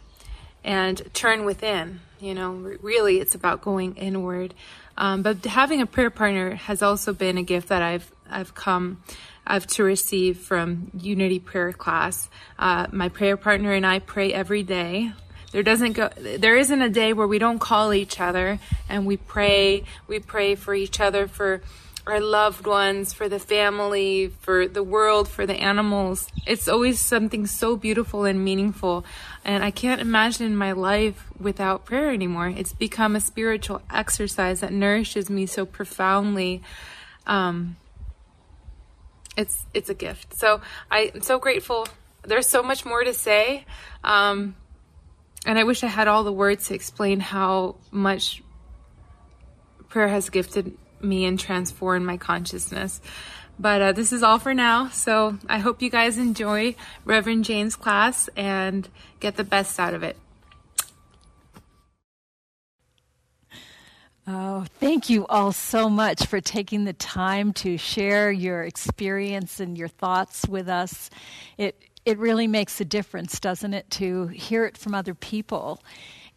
and 0.63 1.01
turn 1.13 1.45
within. 1.45 2.01
You 2.19 2.33
know, 2.33 2.51
really, 2.81 3.19
it's 3.19 3.35
about 3.35 3.61
going 3.61 3.95
inward. 3.95 4.53
Um, 4.97 5.21
but 5.21 5.43
having 5.45 5.81
a 5.81 5.85
prayer 5.85 6.09
partner 6.09 6.55
has 6.55 6.81
also 6.81 7.13
been 7.13 7.37
a 7.37 7.43
gift 7.43 7.69
that 7.69 7.81
I've 7.81 8.11
I've 8.29 8.55
come 8.55 9.03
I've 9.45 9.67
to 9.67 9.83
receive 9.83 10.39
from 10.39 10.89
Unity 10.97 11.39
Prayer 11.39 11.73
class. 11.73 12.29
Uh, 12.57 12.87
my 12.91 13.09
prayer 13.09 13.37
partner 13.37 13.73
and 13.73 13.85
I 13.85 13.99
pray 13.99 14.33
every 14.33 14.63
day. 14.63 15.11
There 15.51 15.63
doesn't 15.63 15.93
go 15.93 16.09
there 16.17 16.57
isn't 16.57 16.81
a 16.81 16.89
day 16.89 17.13
where 17.13 17.27
we 17.27 17.39
don't 17.39 17.59
call 17.59 17.93
each 17.93 18.19
other 18.19 18.59
and 18.89 19.05
we 19.05 19.17
pray. 19.17 19.83
We 20.07 20.19
pray 20.19 20.55
for 20.55 20.73
each 20.73 20.99
other 20.99 21.27
for 21.27 21.61
our 22.07 22.19
loved 22.19 22.67
ones, 22.67 23.13
for 23.13 23.27
the 23.27 23.39
family, 23.39 24.27
for 24.41 24.67
the 24.67 24.83
world, 24.83 25.27
for 25.27 25.45
the 25.45 25.55
animals. 25.55 26.27
It's 26.45 26.67
always 26.67 26.99
something 26.99 27.47
so 27.47 27.75
beautiful 27.75 28.25
and 28.25 28.43
meaningful. 28.43 29.05
And 29.43 29.63
I 29.63 29.71
can't 29.71 29.99
imagine 29.99 30.55
my 30.55 30.71
life 30.71 31.25
without 31.39 31.85
prayer 31.85 32.11
anymore. 32.11 32.49
It's 32.49 32.73
become 32.73 33.15
a 33.15 33.19
spiritual 33.21 33.81
exercise 33.91 34.59
that 34.59 34.71
nourishes 34.71 35.29
me 35.29 35.47
so 35.47 35.65
profoundly. 35.65 36.61
Um, 37.25 37.77
it's 39.35 39.65
it's 39.73 39.89
a 39.89 39.95
gift. 39.95 40.37
So 40.37 40.61
I, 40.91 41.11
am 41.15 41.21
so 41.21 41.39
grateful. 41.39 41.87
There's 42.23 42.47
so 42.47 42.61
much 42.61 42.85
more 42.85 43.03
to 43.03 43.13
say, 43.13 43.65
um, 44.03 44.55
and 45.45 45.59
I 45.59 45.63
wish 45.63 45.83
I 45.83 45.87
had 45.87 46.07
all 46.07 46.23
the 46.23 46.31
words 46.31 46.67
to 46.67 46.75
explain 46.75 47.19
how 47.19 47.75
much 47.91 48.43
prayer 49.89 50.07
has 50.07 50.29
gifted 50.29 50.77
me 51.01 51.25
and 51.25 51.39
transform 51.39 52.05
my 52.05 52.17
consciousness. 52.17 53.01
But 53.57 53.81
uh, 53.81 53.91
this 53.93 54.11
is 54.11 54.21
all 54.23 54.39
for 54.39 54.53
now. 54.53 54.89
So 54.89 55.37
I 55.47 55.59
hope 55.59 55.81
you 55.81 55.89
guys 55.89 56.17
enjoy 56.17 56.75
Reverend 57.05 57.45
Jane's 57.45 57.75
class 57.75 58.29
and 58.35 58.87
get 59.19 59.37
the 59.37 59.43
best 59.43 59.79
out 59.79 59.93
of 59.93 60.03
it. 60.03 60.17
Oh, 64.27 64.65
thank 64.79 65.09
you 65.09 65.27
all 65.27 65.51
so 65.51 65.87
much 65.87 66.25
for 66.25 66.41
taking 66.41 66.85
the 66.85 66.93
time 66.93 67.53
to 67.53 67.77
share 67.77 68.31
your 68.31 68.63
experience 68.63 69.59
and 69.59 69.77
your 69.77 69.87
thoughts 69.87 70.47
with 70.47 70.67
us. 70.67 71.11
It 71.57 71.79
it 72.05 72.19
really 72.19 72.47
makes 72.47 72.79
a 72.79 72.85
difference, 72.85 73.39
doesn't 73.39 73.73
it, 73.73 73.89
to 73.91 74.27
hear 74.27 74.65
it 74.65 74.77
from 74.77 74.93
other 74.93 75.15
people 75.15 75.81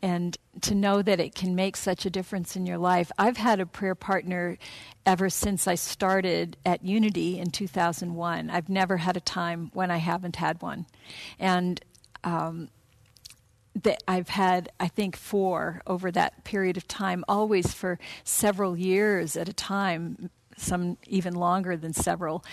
and 0.03 0.37
to 0.61 0.75
know 0.75 1.03
that 1.03 1.21
it 1.21 1.35
can 1.35 1.55
make 1.55 1.77
such 1.77 2.07
a 2.07 2.11
difference 2.11 2.57
in 2.57 2.67
your 2.67 2.79
life. 2.79 3.11
I've 3.19 3.37
had 3.37 3.61
a 3.61 3.67
prayer 3.67 3.95
partner 3.95 4.59
ever 5.05 5.29
since 5.29 5.67
I 5.67 5.75
started 5.75 6.57
at 6.65 6.85
Unity 6.85 7.39
in 7.39 7.51
2001. 7.51 8.51
I've 8.51 8.69
never 8.69 8.99
had 8.99 9.17
a 9.17 9.21
time 9.21 9.71
when 9.73 9.91
I 9.91 9.97
haven't 9.97 10.37
had 10.37 10.63
one. 10.63 10.87
And 11.39 11.81
um, 12.25 12.69
that 13.83 14.03
I've 14.07 14.29
had, 14.29 14.71
I 14.81 14.89
think, 14.89 15.17
four 15.17 15.83
over 15.87 16.11
that 16.13 16.45
period 16.45 16.77
of 16.77 16.89
time, 16.89 17.25
always 17.29 17.73
for 17.73 17.99
several 18.25 18.77
years 18.77 19.37
at 19.37 19.49
a 19.49 19.53
time, 19.53 20.31
some 20.57 20.99
even 21.07 21.35
longer 21.35 21.77
than 21.77 21.93
several. 21.93 22.45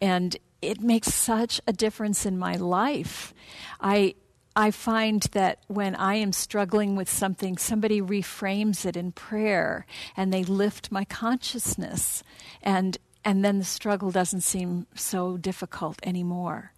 And 0.00 0.36
it 0.62 0.80
makes 0.80 1.12
such 1.14 1.60
a 1.66 1.72
difference 1.72 2.26
in 2.26 2.38
my 2.38 2.54
life. 2.54 3.34
I 3.80 4.14
I 4.58 4.72
find 4.72 5.22
that 5.34 5.60
when 5.68 5.94
I 5.94 6.16
am 6.16 6.32
struggling 6.32 6.96
with 6.96 7.08
something, 7.08 7.56
somebody 7.56 8.02
reframes 8.02 8.84
it 8.84 8.96
in 8.96 9.12
prayer 9.12 9.86
and 10.16 10.34
they 10.34 10.42
lift 10.42 10.90
my 10.90 11.04
consciousness. 11.04 12.24
And, 12.60 12.98
and 13.24 13.44
then 13.44 13.60
the 13.60 13.64
struggle 13.64 14.10
doesn't 14.10 14.40
seem 14.40 14.88
so 14.96 15.36
difficult 15.36 16.00
anymore. 16.02 16.72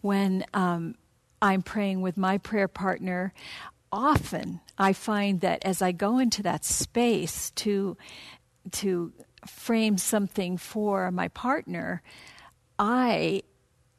When 0.00 0.44
um, 0.54 0.94
I'm 1.42 1.62
praying 1.62 2.02
with 2.02 2.16
my 2.16 2.38
prayer 2.38 2.68
partner, 2.68 3.34
often 3.90 4.60
I 4.78 4.92
find 4.92 5.40
that 5.40 5.64
as 5.64 5.82
I 5.82 5.90
go 5.90 6.20
into 6.20 6.40
that 6.44 6.64
space 6.64 7.50
to, 7.56 7.96
to 8.70 9.12
frame 9.44 9.98
something 9.98 10.56
for 10.56 11.10
my 11.10 11.26
partner, 11.26 12.00
I 12.78 13.42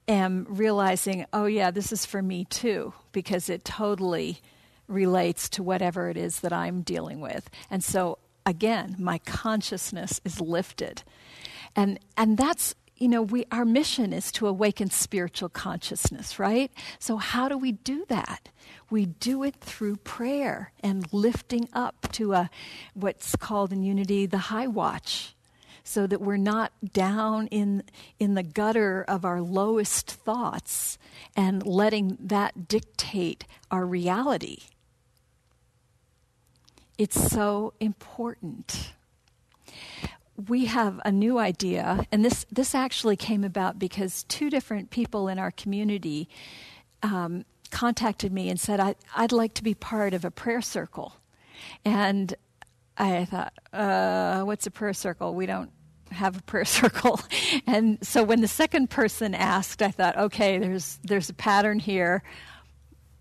am 0.08 0.46
realizing, 0.50 1.26
oh, 1.34 1.46
yeah, 1.46 1.72
this 1.72 1.92
is 1.92 2.06
for 2.06 2.22
me 2.22 2.46
too, 2.46 2.94
because 3.12 3.50
it 3.50 3.66
totally 3.66 4.42
relates 4.88 5.50
to 5.50 5.64
whatever 5.64 6.10
it 6.10 6.18
is 6.18 6.42
that 6.42 6.54
I'm 6.54 6.82
dealing 6.82 7.20
with. 7.20 7.50
And 7.70 7.84
so, 7.84 8.20
again, 8.46 8.96
my 9.00 9.18
consciousness 9.20 10.22
is 10.24 10.40
lifted. 10.40 11.04
And, 11.76 12.00
and 12.16 12.38
that's, 12.38 12.76
you 12.98 13.08
know, 13.08 13.22
we, 13.22 13.46
our 13.52 13.66
mission 13.66 14.14
is 14.14 14.32
to 14.34 14.48
awaken 14.48 14.90
spiritual 14.90 15.50
consciousness, 15.50 16.40
right? 16.40 16.72
So, 17.00 17.18
how 17.18 17.50
do 17.50 17.58
we 17.58 17.74
do 17.74 18.06
that? 18.08 18.50
We 18.90 19.08
do 19.08 19.44
it 19.44 19.56
through 19.56 19.98
prayer 19.98 20.72
and 20.82 21.12
lifting 21.12 21.68
up 21.74 22.12
to 22.14 22.34
a, 22.34 22.50
what's 22.94 23.36
called 23.36 23.74
in 23.74 23.84
unity 23.84 24.26
the 24.26 24.38
high 24.38 24.68
watch 24.68 25.35
so 25.86 26.08
that 26.08 26.20
we're 26.20 26.36
not 26.36 26.74
down 26.94 27.46
in, 27.48 27.84
in 28.20 28.34
the 28.34 28.44
gutter 28.44 29.06
of 29.08 29.24
our 29.24 29.40
lowest 29.40 30.10
thoughts 30.10 30.98
and 31.36 31.66
letting 31.66 32.18
that 32.20 32.68
dictate 32.68 33.46
our 33.70 33.86
reality. 33.86 34.58
It's 36.98 37.30
so 37.30 37.74
important. 37.80 38.94
We 40.50 40.66
have 40.66 41.00
a 41.06 41.12
new 41.12 41.38
idea, 41.38 42.08
and 42.12 42.26
this, 42.26 42.48
this 42.52 42.74
actually 42.74 43.16
came 43.16 43.44
about 43.44 43.78
because 43.78 44.24
two 44.24 44.50
different 44.50 44.90
people 44.90 45.28
in 45.28 45.38
our 45.38 45.52
community 45.52 46.28
um, 47.04 47.46
contacted 47.70 48.34
me 48.34 48.50
and 48.50 48.60
said, 48.60 48.80
I, 48.80 48.96
I'd 49.16 49.32
like 49.32 49.54
to 49.54 49.64
be 49.64 49.76
part 49.76 50.16
of 50.16 50.26
a 50.26 50.32
prayer 50.32 50.62
circle. 50.62 51.14
And 51.86 52.34
I 52.98 53.26
thought, 53.26 53.54
uh, 53.72 54.42
what's 54.44 54.66
a 54.66 54.72
prayer 54.72 54.94
circle? 54.94 55.36
We 55.36 55.46
don't 55.46 55.70
have 56.16 56.38
a 56.38 56.42
prayer 56.42 56.66
circle. 56.80 57.20
And 57.68 57.98
so 58.06 58.24
when 58.24 58.42
the 58.42 58.48
second 58.48 58.90
person 58.90 59.36
asked, 59.36 59.82
I 59.82 59.92
thought, 59.92 60.18
okay, 60.18 60.58
there's 60.58 61.00
there's 61.04 61.30
a 61.30 61.34
pattern 61.34 61.80
here. 61.80 62.24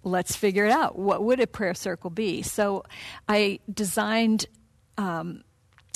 Let's 0.02 0.36
figure 0.36 0.66
it 0.66 0.72
out. 0.72 0.98
What 0.98 1.22
would 1.24 1.40
a 1.40 1.46
prayer 1.46 1.74
circle 1.74 2.10
be? 2.10 2.42
So 2.42 2.84
I 3.28 3.60
designed 3.72 4.46
um, 4.98 5.42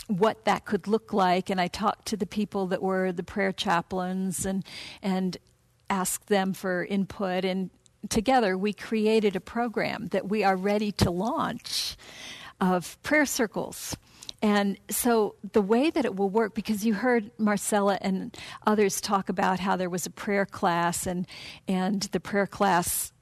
what 0.07 0.47
that 0.47 0.65
could 0.65 0.89
look 0.89 1.13
like, 1.13 1.51
and 1.51 1.61
I 1.61 1.69
talked 1.69 2.07
to 2.09 2.17
the 2.17 2.27
people 2.27 2.69
that 2.69 2.83
were 2.83 3.13
the 3.13 3.23
prayer 3.23 3.53
chaplains 3.53 4.47
and 4.47 4.65
and 5.03 5.37
asked 5.91 6.29
them 6.29 6.53
for 6.53 6.85
input. 6.85 7.45
And 7.45 7.71
together 8.09 8.57
we 8.57 8.73
created 8.73 9.37
a 9.37 9.41
program 9.41 10.09
that 10.09 10.29
we 10.29 10.45
are 10.45 10.57
ready 10.57 10.93
to 10.93 11.11
launch 11.11 11.97
of 12.61 13.01
prayer 13.03 13.27
circles. 13.27 13.97
And 14.41 14.79
so 14.89 15.35
the 15.53 15.63
way 15.63 15.91
that 15.91 16.05
it 16.05 16.15
will 16.15 16.31
work, 16.31 16.55
because 16.55 16.85
you 16.85 16.95
heard 16.95 17.31
Marcella 17.39 17.99
and 18.01 18.37
others 18.67 19.01
talk 19.01 19.29
about 19.29 19.59
how 19.61 19.77
there 19.77 19.91
was 19.91 20.07
a 20.07 20.11
prayer 20.11 20.47
class, 20.47 21.07
and, 21.07 21.27
and 21.67 22.03
the 22.03 22.21
prayer 22.21 22.47
class 22.47 23.13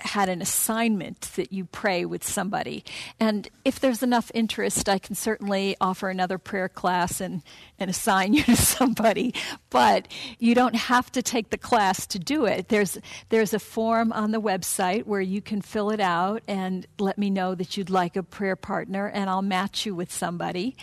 had 0.00 0.28
an 0.28 0.42
assignment 0.42 1.20
that 1.36 1.52
you 1.52 1.64
pray 1.64 2.04
with 2.04 2.24
somebody. 2.24 2.84
And 3.18 3.48
if 3.64 3.80
there's 3.80 4.02
enough 4.02 4.30
interest, 4.34 4.88
I 4.88 4.98
can 4.98 5.14
certainly 5.14 5.76
offer 5.80 6.08
another 6.08 6.38
prayer 6.38 6.68
class 6.68 7.20
and, 7.20 7.42
and 7.78 7.90
assign 7.90 8.32
you 8.34 8.42
to 8.44 8.56
somebody. 8.56 9.34
But 9.70 10.08
you 10.38 10.54
don't 10.54 10.76
have 10.76 11.10
to 11.12 11.22
take 11.22 11.50
the 11.50 11.58
class 11.58 12.06
to 12.08 12.18
do 12.18 12.44
it. 12.46 12.68
There's, 12.68 12.98
there's 13.28 13.54
a 13.54 13.58
form 13.58 14.12
on 14.12 14.30
the 14.30 14.40
website 14.40 15.06
where 15.06 15.20
you 15.20 15.40
can 15.40 15.62
fill 15.62 15.90
it 15.90 16.00
out 16.00 16.42
and 16.48 16.86
let 16.98 17.18
me 17.18 17.30
know 17.30 17.54
that 17.54 17.76
you'd 17.76 17.90
like 17.90 18.16
a 18.16 18.22
prayer 18.22 18.56
partner, 18.56 19.06
and 19.08 19.28
I'll 19.28 19.42
match 19.42 19.86
you 19.86 19.94
with 19.94 20.12
somebody. 20.12 20.76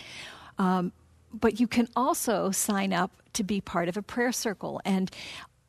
Um, 0.58 0.92
but 1.32 1.60
you 1.60 1.66
can 1.66 1.88
also 1.94 2.50
sign 2.50 2.92
up 2.92 3.10
to 3.34 3.44
be 3.44 3.60
part 3.60 3.88
of 3.88 3.96
a 3.96 4.02
prayer 4.02 4.32
circle. 4.32 4.80
And 4.84 5.10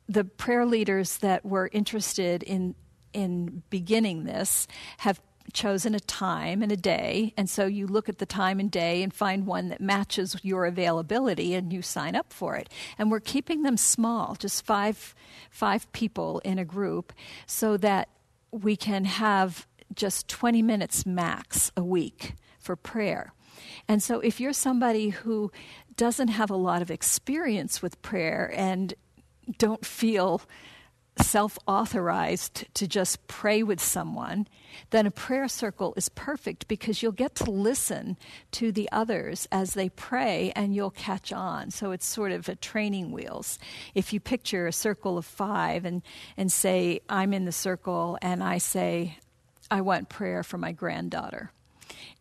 the 0.08 0.24
prayer 0.24 0.66
leaders 0.66 1.18
that 1.18 1.44
were 1.44 1.70
interested 1.72 2.42
in 2.42 2.74
in 3.12 3.62
beginning 3.70 4.24
this 4.24 4.66
have 4.98 5.20
chosen 5.52 5.94
a 5.94 6.00
time 6.00 6.62
and 6.62 6.70
a 6.70 6.76
day. 6.76 7.34
And 7.36 7.48
so 7.48 7.66
you 7.66 7.86
look 7.86 8.08
at 8.08 8.18
the 8.18 8.26
time 8.26 8.60
and 8.60 8.70
day 8.70 9.02
and 9.02 9.12
find 9.12 9.46
one 9.46 9.68
that 9.68 9.80
matches 9.80 10.36
your 10.42 10.64
availability 10.64 11.54
and 11.54 11.72
you 11.72 11.82
sign 11.82 12.14
up 12.14 12.32
for 12.32 12.56
it. 12.56 12.68
And 12.98 13.10
we're 13.10 13.20
keeping 13.20 13.62
them 13.62 13.76
small 13.76 14.36
just 14.38 14.64
five 14.64 15.14
five 15.50 15.90
people 15.92 16.40
in 16.44 16.58
a 16.58 16.64
group 16.64 17.12
so 17.46 17.76
that 17.78 18.08
we 18.52 18.76
can 18.76 19.04
have 19.04 19.66
just 19.94 20.28
20 20.28 20.62
minutes 20.62 21.04
max 21.04 21.72
a 21.76 21.82
week 21.82 22.34
for 22.58 22.76
prayer. 22.76 23.32
And 23.88 24.02
so 24.02 24.20
if 24.20 24.40
you're 24.40 24.52
somebody 24.52 25.10
who 25.10 25.50
doesn't 25.96 26.28
have 26.28 26.50
a 26.50 26.56
lot 26.56 26.82
of 26.82 26.90
experience 26.90 27.82
with 27.82 28.00
prayer 28.02 28.52
and 28.54 28.94
don't 29.58 29.84
feel 29.84 30.42
self 31.18 31.58
authorized 31.66 32.64
to 32.74 32.86
just 32.86 33.26
pray 33.26 33.62
with 33.62 33.80
someone, 33.80 34.46
then 34.90 35.06
a 35.06 35.10
prayer 35.10 35.48
circle 35.48 35.92
is 35.96 36.08
perfect 36.08 36.68
because 36.68 37.02
you'll 37.02 37.12
get 37.12 37.34
to 37.36 37.50
listen 37.50 38.16
to 38.52 38.72
the 38.72 38.88
others 38.92 39.46
as 39.50 39.74
they 39.74 39.88
pray 39.88 40.52
and 40.56 40.74
you'll 40.74 40.90
catch 40.90 41.32
on. 41.32 41.70
So 41.70 41.90
it's 41.92 42.06
sort 42.06 42.32
of 42.32 42.48
a 42.48 42.54
training 42.54 43.12
wheels. 43.12 43.58
If 43.94 44.12
you 44.12 44.20
picture 44.20 44.66
a 44.66 44.72
circle 44.72 45.18
of 45.18 45.26
five 45.26 45.84
and, 45.84 46.02
and 46.36 46.50
say, 46.50 47.00
I'm 47.08 47.32
in 47.32 47.44
the 47.44 47.52
circle, 47.52 48.18
and 48.22 48.42
I 48.42 48.58
say, 48.58 49.18
I 49.70 49.80
want 49.82 50.08
prayer 50.08 50.42
for 50.42 50.58
my 50.58 50.72
granddaughter. 50.72 51.52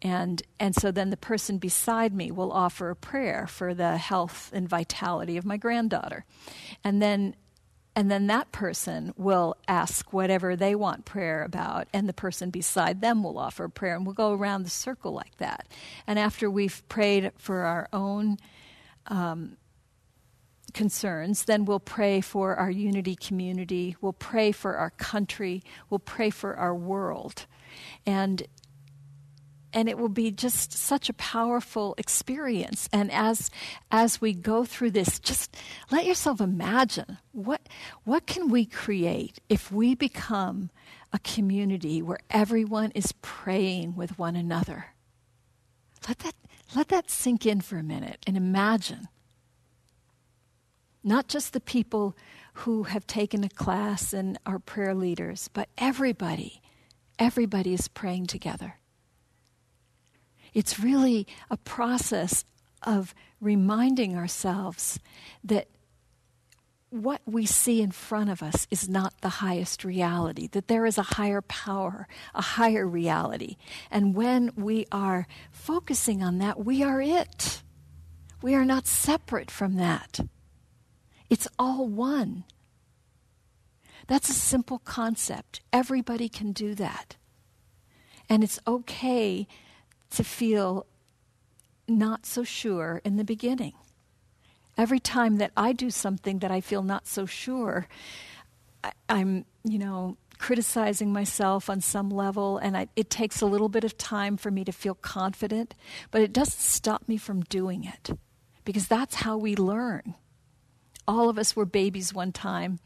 And, 0.02 0.42
and 0.60 0.76
so 0.76 0.92
then 0.92 1.10
the 1.10 1.18
person 1.18 1.58
beside 1.58 2.14
me 2.14 2.32
will 2.32 2.52
offer 2.52 2.90
a 2.90 2.96
prayer 2.96 3.48
for 3.48 3.74
the 3.74 3.98
health 3.98 4.50
and 4.54 4.68
vitality 4.68 5.38
of 5.38 5.46
my 5.46 5.58
granddaughter. 5.58 6.26
And 6.84 7.02
then 7.02 7.36
and 8.00 8.10
then 8.10 8.28
that 8.28 8.54
person 8.54 9.14
will 9.18 9.58
ask 9.68 10.14
whatever 10.14 10.56
they 10.56 10.74
want 10.74 11.04
prayer 11.04 11.44
about, 11.44 11.90
and 11.92 12.08
the 12.08 12.14
person 12.14 12.50
beside 12.50 13.02
them 13.02 13.24
will 13.26 13.38
offer 13.38 13.68
prayer, 13.68 13.94
and 13.98 14.06
we'll 14.06 14.16
go 14.16 14.32
around 14.32 14.64
the 14.64 14.70
circle 14.70 15.12
like 15.12 15.36
that. 15.36 15.68
And 16.08 16.18
after 16.18 16.50
we've 16.50 16.82
prayed 16.88 17.34
for 17.38 17.64
our 17.64 17.90
own 17.92 18.38
um, 19.08 19.58
concerns, 20.74 21.44
then 21.44 21.66
we'll 21.66 21.82
pray 21.82 22.22
for 22.22 22.56
our 22.56 22.72
unity 22.72 23.18
community, 23.18 23.98
we'll 24.00 24.14
pray 24.14 24.54
for 24.54 24.78
our 24.78 24.92
country, 24.92 25.62
we'll 25.90 26.00
pray 26.00 26.30
for 26.30 26.56
our 26.56 26.74
world. 26.74 27.48
And 28.06 28.44
and 29.74 29.88
it 29.88 29.98
will 29.98 30.10
be 30.10 30.32
just 30.32 30.74
such 30.74 31.10
a 31.10 31.14
powerful 31.14 31.96
experience. 31.98 32.90
And 32.92 33.12
as 33.12 33.50
as 33.92 34.22
we 34.22 34.34
go 34.34 34.66
through 34.66 34.92
this 34.92 35.20
just 35.20 35.56
let 35.92 36.06
yourself 36.06 36.42
imagine 36.42 37.18
what 37.32 37.62
what 38.04 38.26
can 38.26 38.50
we 38.50 38.66
create 38.66 39.40
if 39.50 39.72
we 39.72 39.96
become 39.96 40.70
a 41.12 41.20
community 41.20 42.02
where 42.02 42.20
everyone 42.30 42.92
is 42.92 43.12
praying 43.22 43.96
with 43.96 44.18
one 44.18 44.36
another? 44.36 44.88
Let 46.08 46.20
that 46.20 46.36
let 46.76 46.88
that 46.90 47.10
sink 47.10 47.46
in 47.46 47.62
for 47.62 47.78
a 47.78 47.84
minute 47.84 48.24
and 48.28 48.38
imagine 48.38 49.08
not 51.04 51.28
just 51.28 51.54
the 51.54 51.62
people 51.62 52.16
who 52.54 52.84
have 52.84 53.08
taken 53.08 53.44
a 53.44 53.50
class 53.50 54.14
and 54.14 54.38
are 54.46 54.60
prayer 54.60 54.96
leaders 54.96 55.50
but 55.54 55.70
everybody. 55.78 56.62
Everybody 57.18 57.74
is 57.74 57.90
praying 57.90 58.28
together 58.28 58.79
it's 60.54 60.80
really 60.80 61.28
a 61.50 61.58
process 61.58 62.46
of 62.84 63.14
reminding 63.42 64.16
ourselves 64.16 65.00
that 65.44 65.68
what 66.90 67.22
we 67.26 67.46
see 67.46 67.82
in 67.82 67.92
front 67.92 68.30
of 68.30 68.42
us 68.42 68.66
is 68.72 68.90
not 68.90 69.22
the 69.22 69.30
highest 69.30 69.84
reality, 69.84 70.48
that 70.48 70.68
there 70.68 70.86
is 70.86 70.98
a 70.98 71.04
higher 71.04 71.42
power, 71.42 72.08
a 72.34 72.42
higher 72.42 72.88
reality. 72.88 73.58
And 73.92 74.16
when 74.16 74.52
we 74.56 74.88
are 74.92 75.28
focusing 75.52 76.24
on 76.24 76.40
that, 76.40 76.66
we 76.66 76.82
are 76.82 77.02
it. 77.02 77.62
We 78.42 78.56
are 78.56 78.66
not 78.66 78.88
separate 78.88 79.52
from 79.52 79.76
that. 79.76 80.20
It's 81.30 81.48
all 81.60 81.88
one. 81.88 82.46
That's 84.08 84.30
a 84.30 84.34
simple 84.34 84.80
concept. 84.80 85.62
Everybody 85.72 86.28
can 86.28 86.52
do 86.54 86.74
that. 86.76 87.18
And 88.28 88.44
it's 88.44 88.60
okay 88.66 89.48
to 90.12 90.24
feel 90.24 90.86
not 91.88 92.26
so 92.26 92.44
sure 92.44 93.02
in 93.04 93.18
the 93.18 93.24
beginning. 93.24 93.74
Every 94.78 95.00
time 95.00 95.38
that 95.38 95.52
I 95.58 95.74
do 95.74 95.90
something 95.90 96.40
that 96.40 96.52
I 96.52 96.62
feel 96.62 96.84
not 96.84 97.08
so 97.08 97.26
sure, 97.26 97.88
I, 98.84 98.92
am 99.10 99.46
you 99.64 99.78
know, 99.78 100.18
criticizing 100.38 101.12
myself 101.12 101.70
on 101.70 101.82
some 101.82 102.10
level, 102.10 102.58
and 102.58 102.78
I, 102.78 102.88
it 102.96 103.10
takes 103.10 103.42
a 103.42 103.46
little 103.46 103.68
bit 103.68 103.84
of 103.84 103.98
time 103.98 104.38
for 104.38 104.52
me 104.52 104.64
to 104.64 104.72
feel 104.72 104.96
confident, 104.96 105.76
but 106.12 106.22
it 106.22 106.32
doesn't 106.32 106.60
stop 106.60 107.08
me 107.08 107.18
from 107.18 107.42
doing 107.42 107.84
it 107.84 108.12
because 108.64 108.88
that's 108.88 109.16
how 109.16 109.36
we 109.36 109.56
learn. 109.56 110.16
All 111.08 111.30
of 111.30 111.38
us 111.38 111.56
were 111.56 111.66
babies 111.66 112.14
one 112.14 112.32
time, 112.32 112.80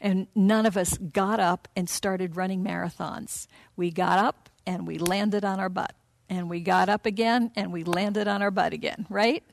and 0.00 0.28
none 0.34 0.64
of 0.64 0.76
us 0.76 0.96
got 0.96 1.40
up 1.40 1.68
and 1.76 1.90
started 1.90 2.36
running 2.36 2.64
marathons. 2.64 3.46
We 3.76 3.90
got 3.90 4.18
up 4.18 4.48
and 4.66 4.86
we 4.86 4.96
landed 4.96 5.44
on 5.44 5.60
our 5.60 5.68
butt 5.68 5.94
and 6.28 6.48
we 6.48 6.60
got 6.60 6.88
up 6.88 7.06
again 7.06 7.50
and 7.56 7.72
we 7.72 7.84
landed 7.84 8.28
on 8.28 8.42
our 8.42 8.50
butt 8.50 8.72
again, 8.72 9.06
right? 9.08 9.44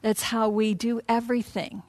That's 0.00 0.22
how 0.22 0.48
we 0.48 0.74
do 0.74 1.00
everything. 1.08 1.82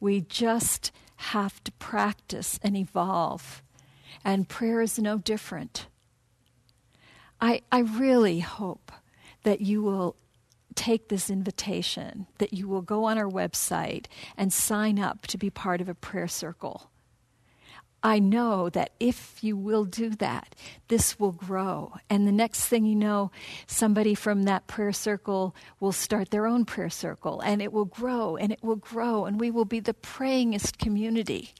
We 0.00 0.20
just 0.20 0.92
have 1.16 1.62
to 1.64 1.72
practice 1.72 2.58
and 2.62 2.76
evolve. 2.76 3.62
And 4.24 4.48
prayer 4.48 4.80
is 4.80 4.98
no 4.98 5.18
different. 5.18 5.86
I, 7.40 7.62
I 7.70 7.80
really 7.80 8.40
hope 8.40 8.92
that 9.44 9.60
you 9.60 9.82
will 9.82 10.16
take 10.74 11.08
this 11.08 11.28
invitation, 11.28 12.26
that 12.38 12.52
you 12.52 12.68
will 12.68 12.82
go 12.82 13.04
on 13.04 13.18
our 13.18 13.28
website 13.28 14.06
and 14.36 14.52
sign 14.52 14.98
up 14.98 15.26
to 15.26 15.38
be 15.38 15.50
part 15.50 15.80
of 15.80 15.88
a 15.88 15.94
prayer 15.94 16.28
circle. 16.28 16.90
I 18.02 18.20
know 18.20 18.68
that 18.70 18.92
if 19.00 19.42
you 19.42 19.56
will 19.56 19.84
do 19.84 20.10
that, 20.10 20.54
this 20.86 21.18
will 21.18 21.32
grow. 21.32 21.94
And 22.08 22.26
the 22.26 22.32
next 22.32 22.66
thing 22.66 22.84
you 22.84 22.94
know, 22.94 23.32
somebody 23.66 24.14
from 24.14 24.44
that 24.44 24.66
prayer 24.68 24.92
circle 24.92 25.54
will 25.80 25.92
start 25.92 26.30
their 26.30 26.46
own 26.46 26.64
prayer 26.64 26.90
circle, 26.90 27.40
and 27.40 27.60
it 27.60 27.72
will 27.72 27.84
grow 27.84 28.36
and 28.36 28.52
it 28.52 28.62
will 28.62 28.76
grow, 28.76 29.24
and 29.24 29.40
we 29.40 29.50
will 29.50 29.64
be 29.64 29.80
the 29.80 29.94
prayingest 29.94 30.78
community. 30.78 31.52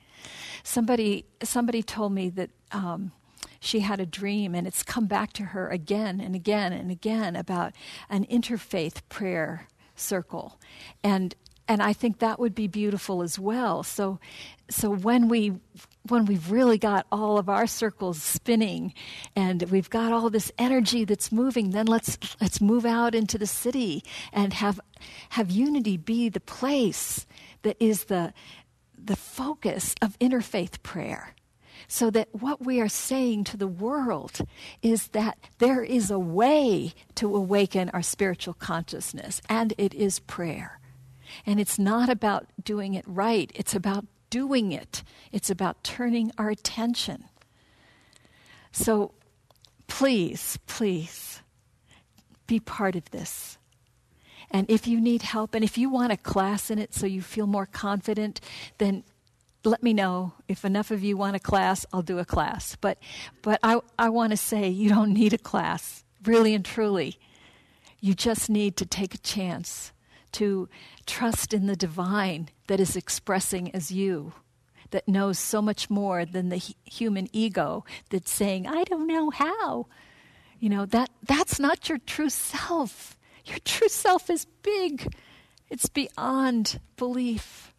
Somebody, 0.62 1.24
somebody 1.43 1.82
told 1.82 2.12
me 2.12 2.28
that 2.30 2.51
um, 2.70 3.12
she 3.59 3.80
had 3.80 3.99
a 3.99 4.07
dream, 4.07 4.55
and 4.55 4.66
it's 4.66 4.82
come 4.82 5.07
back 5.07 5.32
to 5.34 5.43
her 5.45 5.68
again 5.68 6.20
and 6.20 6.36
again 6.36 6.72
and 6.72 6.91
again 6.91 7.34
about 7.34 7.72
an 8.09 8.24
interfaith 8.26 9.01
prayer 9.09 9.66
circle. 9.97 10.61
And 11.03 11.34
and 11.69 11.83
I 11.83 11.93
think 11.93 12.19
that 12.19 12.41
would 12.41 12.55
be 12.55 12.66
beautiful 12.66 13.23
as 13.23 13.39
well. 13.39 13.83
So, 13.83 14.19
so 14.71 14.91
when 14.91 15.29
we 15.29 15.53
when 16.09 16.25
we've 16.25 16.51
really 16.51 16.79
got 16.79 17.07
all 17.12 17.37
of 17.37 17.51
our 17.51 17.66
circles 17.66 18.23
spinning 18.23 18.95
and 19.37 19.62
we've 19.64 19.91
got 19.91 20.12
all 20.12 20.31
this 20.31 20.51
energy 20.57 21.05
that's 21.05 21.31
moving, 21.31 21.71
then 21.71 21.87
let's 21.87 22.19
let's 22.41 22.61
move 22.61 22.87
out 22.87 23.14
into 23.14 23.37
the 23.37 23.47
city 23.47 24.03
and 24.33 24.55
have 24.55 24.81
have 25.31 25.51
unity 25.51 25.99
be 25.99 26.31
the 26.31 26.41
place 26.41 27.27
that 27.62 27.77
is 27.79 28.05
the 28.05 28.33
the 28.97 29.16
focus 29.16 29.95
of 30.01 30.19
interfaith 30.19 30.83
prayer. 30.83 31.35
So 31.87 32.11
that 32.11 32.29
what 32.33 32.64
we 32.64 32.81
are 32.81 32.89
saying 32.89 33.45
to 33.45 33.57
the 33.57 33.69
world 33.69 34.41
is 34.83 35.09
that 35.09 35.39
there 35.59 35.83
is 35.83 36.11
a 36.11 36.19
way 36.19 36.93
to 37.14 37.37
awaken 37.37 37.89
our 37.91 38.03
spiritual 38.03 38.55
consciousness, 38.55 39.41
and 39.49 39.75
it 39.79 39.95
is 39.95 40.19
prayer. 40.19 40.81
And 41.47 41.61
it's 41.61 41.78
not 41.78 42.09
about 42.09 42.47
doing 42.62 42.95
it 42.95 43.05
right, 43.07 43.51
it's 43.55 43.74
about 43.74 44.07
doing 44.30 44.72
it, 44.72 45.03
it's 45.32 45.51
about 45.51 45.82
turning 45.82 46.32
our 46.39 46.51
attention. 46.51 47.24
So 48.72 49.12
please, 49.86 50.59
please 50.66 51.43
be 52.47 52.61
part 52.61 52.97
of 52.97 53.11
this. 53.11 53.59
And 54.51 54.70
if 54.70 54.86
you 54.86 55.01
need 55.01 55.22
help 55.22 55.55
and 55.55 55.62
if 55.62 55.76
you 55.76 55.91
want 55.91 56.12
a 56.12 56.16
class 56.16 56.70
in 56.70 56.78
it 56.78 56.95
so 56.95 57.07
you 57.07 57.20
feel 57.20 57.47
more 57.47 57.66
confident, 57.66 58.41
then 58.78 59.05
let 59.64 59.82
me 59.82 59.93
know. 59.93 60.32
If 60.47 60.64
enough 60.64 60.91
of 60.91 61.03
you 61.03 61.16
want 61.16 61.36
a 61.36 61.41
class 61.41 61.84
i'll 61.93 62.03
do 62.03 62.18
a 62.18 62.24
class. 62.24 62.76
But 62.80 62.99
but 63.43 63.61
i, 63.62 63.80
I 63.99 64.09
want 64.09 64.30
to 64.30 64.36
say 64.36 64.68
you 64.68 64.89
don't 64.89 65.12
need 65.12 65.32
a 65.32 65.39
class. 65.39 66.05
Really 66.24 66.55
and 66.55 66.64
truly 66.64 67.18
you 68.01 68.14
just 68.14 68.49
need 68.49 68.76
to 68.76 68.86
take 68.86 69.14
a 69.14 69.18
chance 69.18 69.93
to 70.33 70.68
trust 71.07 71.53
in 71.53 71.66
the 71.66 71.76
divine 71.76 72.49
that 72.66 72.81
is 72.81 72.97
expressing 72.97 73.74
as 73.74 73.91
you 73.91 74.33
that 74.91 75.07
knows 75.07 75.39
so 75.39 75.61
much 75.61 75.91
more 75.91 76.24
than 76.24 76.49
the 76.49 76.62
human 76.85 77.29
ego 77.33 77.85
that's 78.11 78.31
saying 78.31 78.66
i 78.66 78.85
don't 78.85 79.07
know 79.07 79.31
how. 79.31 79.87
You 80.59 80.68
know 80.70 80.87
that 80.87 81.11
that's 81.22 81.61
not 81.61 81.89
your 81.89 81.99
true 81.99 82.31
self. 82.31 83.16
Your 83.45 83.59
true 83.64 83.89
self 83.89 84.29
is 84.29 84.47
big. 84.62 85.14
It's 85.70 85.89
beyond 85.89 86.81
belief. 86.97 87.72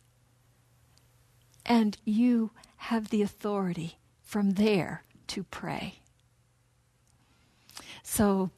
And 1.66 1.98
you 2.06 2.52
have 2.78 3.10
the 3.10 3.22
authority 3.22 4.00
from 4.22 4.52
there 4.52 5.04
to 5.28 5.44
pray. 5.44 6.00
So 8.02 8.50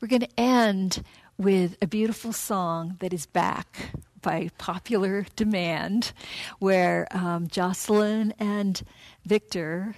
we're 0.00 0.08
going 0.08 0.22
to 0.22 0.40
end 0.40 1.04
with 1.40 1.74
a 1.80 1.86
beautiful 1.86 2.34
song 2.34 2.96
that 3.00 3.14
is 3.14 3.24
back 3.24 3.92
by 4.20 4.50
popular 4.58 5.24
demand, 5.36 6.12
where 6.58 7.08
um, 7.12 7.48
Jocelyn 7.48 8.34
and 8.38 8.82
Victor 9.24 9.96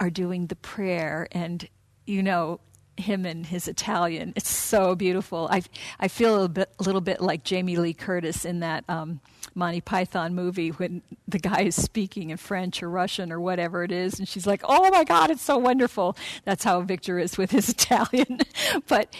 are 0.00 0.10
doing 0.10 0.48
the 0.48 0.56
prayer, 0.56 1.28
and 1.30 1.68
you 2.06 2.24
know 2.24 2.58
him 2.96 3.24
and 3.24 3.46
his 3.46 3.68
Italian. 3.68 4.32
It's 4.34 4.50
so 4.50 4.96
beautiful. 4.96 5.46
I 5.48 5.62
I 6.00 6.08
feel 6.08 6.42
a 6.42 6.48
bit, 6.48 6.72
a 6.80 6.82
little 6.82 7.00
bit 7.00 7.20
like 7.20 7.44
Jamie 7.44 7.76
Lee 7.76 7.94
Curtis 7.94 8.44
in 8.44 8.58
that 8.58 8.82
um, 8.88 9.20
Monty 9.54 9.80
Python 9.80 10.34
movie 10.34 10.70
when 10.70 11.02
the 11.28 11.38
guy 11.38 11.62
is 11.62 11.80
speaking 11.80 12.30
in 12.30 12.36
French 12.36 12.82
or 12.82 12.90
Russian 12.90 13.30
or 13.30 13.40
whatever 13.40 13.84
it 13.84 13.92
is, 13.92 14.18
and 14.18 14.26
she's 14.26 14.46
like, 14.46 14.62
"Oh 14.64 14.90
my 14.90 15.04
God, 15.04 15.30
it's 15.30 15.42
so 15.42 15.56
wonderful." 15.56 16.16
That's 16.44 16.64
how 16.64 16.80
Victor 16.80 17.20
is 17.20 17.38
with 17.38 17.52
his 17.52 17.68
Italian. 17.68 18.40
but 18.88 19.14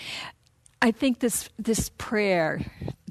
I 0.82 0.92
think 0.92 1.18
this 1.18 1.48
this 1.58 1.90
prayer 1.98 2.60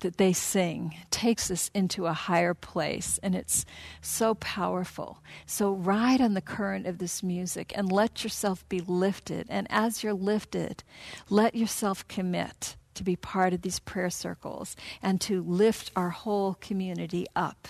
that 0.02 0.18
they 0.18 0.34
sing 0.34 0.96
takes 1.12 1.52
us 1.52 1.70
into 1.74 2.08
a 2.08 2.14
higher 2.14 2.54
place 2.54 3.20
and 3.22 3.36
it's 3.36 3.66
so 4.02 4.34
powerful. 4.36 5.20
So 5.46 5.74
ride 5.74 6.22
on 6.22 6.34
the 6.34 6.42
current 6.42 6.88
of 6.88 6.98
this 6.98 7.22
music 7.22 7.72
and 7.76 7.92
let 7.92 8.24
yourself 8.24 8.68
be 8.70 8.80
lifted 8.80 9.46
and 9.50 9.68
as 9.70 10.04
you're 10.04 10.14
lifted, 10.14 10.84
let 11.30 11.54
yourself 11.54 12.08
commit 12.08 12.76
to 12.96 13.04
be 13.04 13.16
part 13.16 13.54
of 13.54 13.62
these 13.62 13.80
prayer 13.80 14.10
circles 14.10 14.76
and 15.02 15.22
to 15.22 15.44
lift 15.44 15.92
our 15.96 16.10
whole 16.10 16.56
community 16.56 17.26
up. 17.36 17.68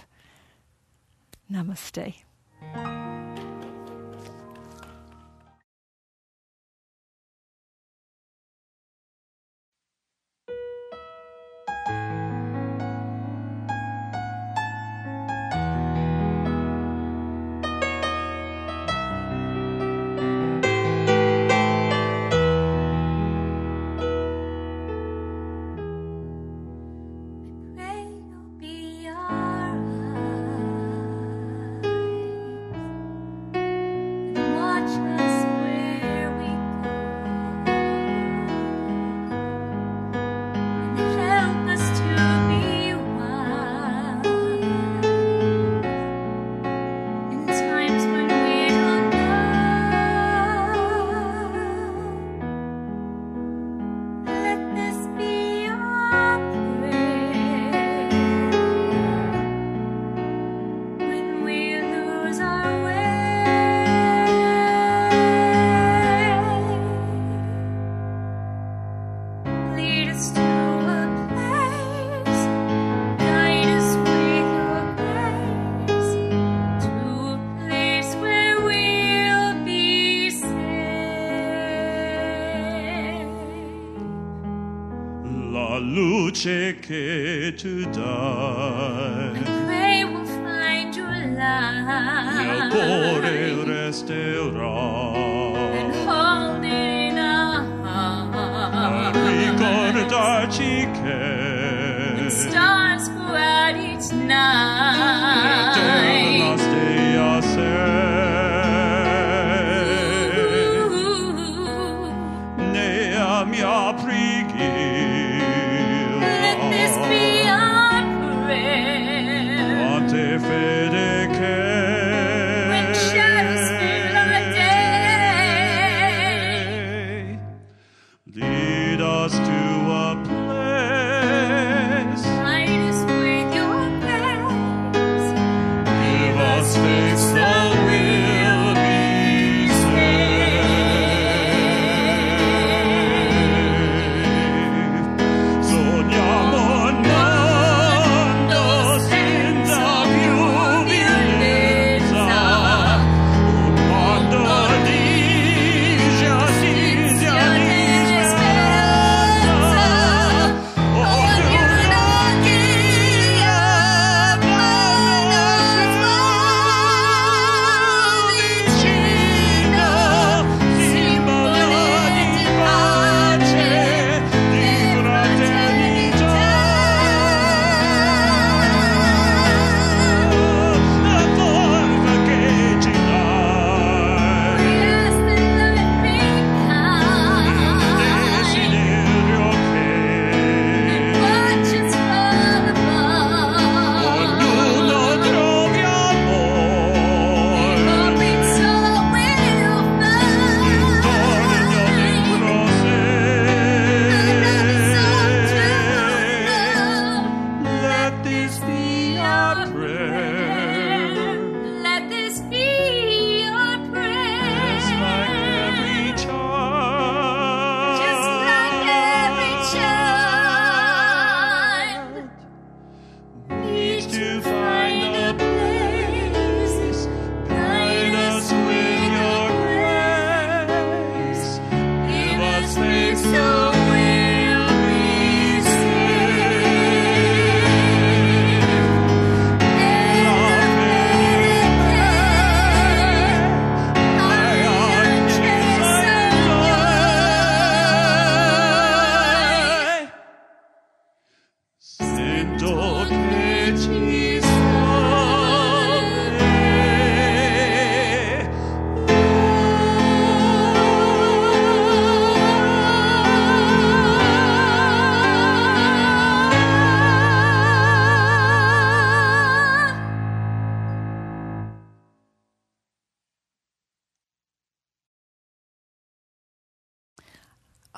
Namaste. 1.52 2.16
Tu 86.90 87.86
dai. 87.94 88.49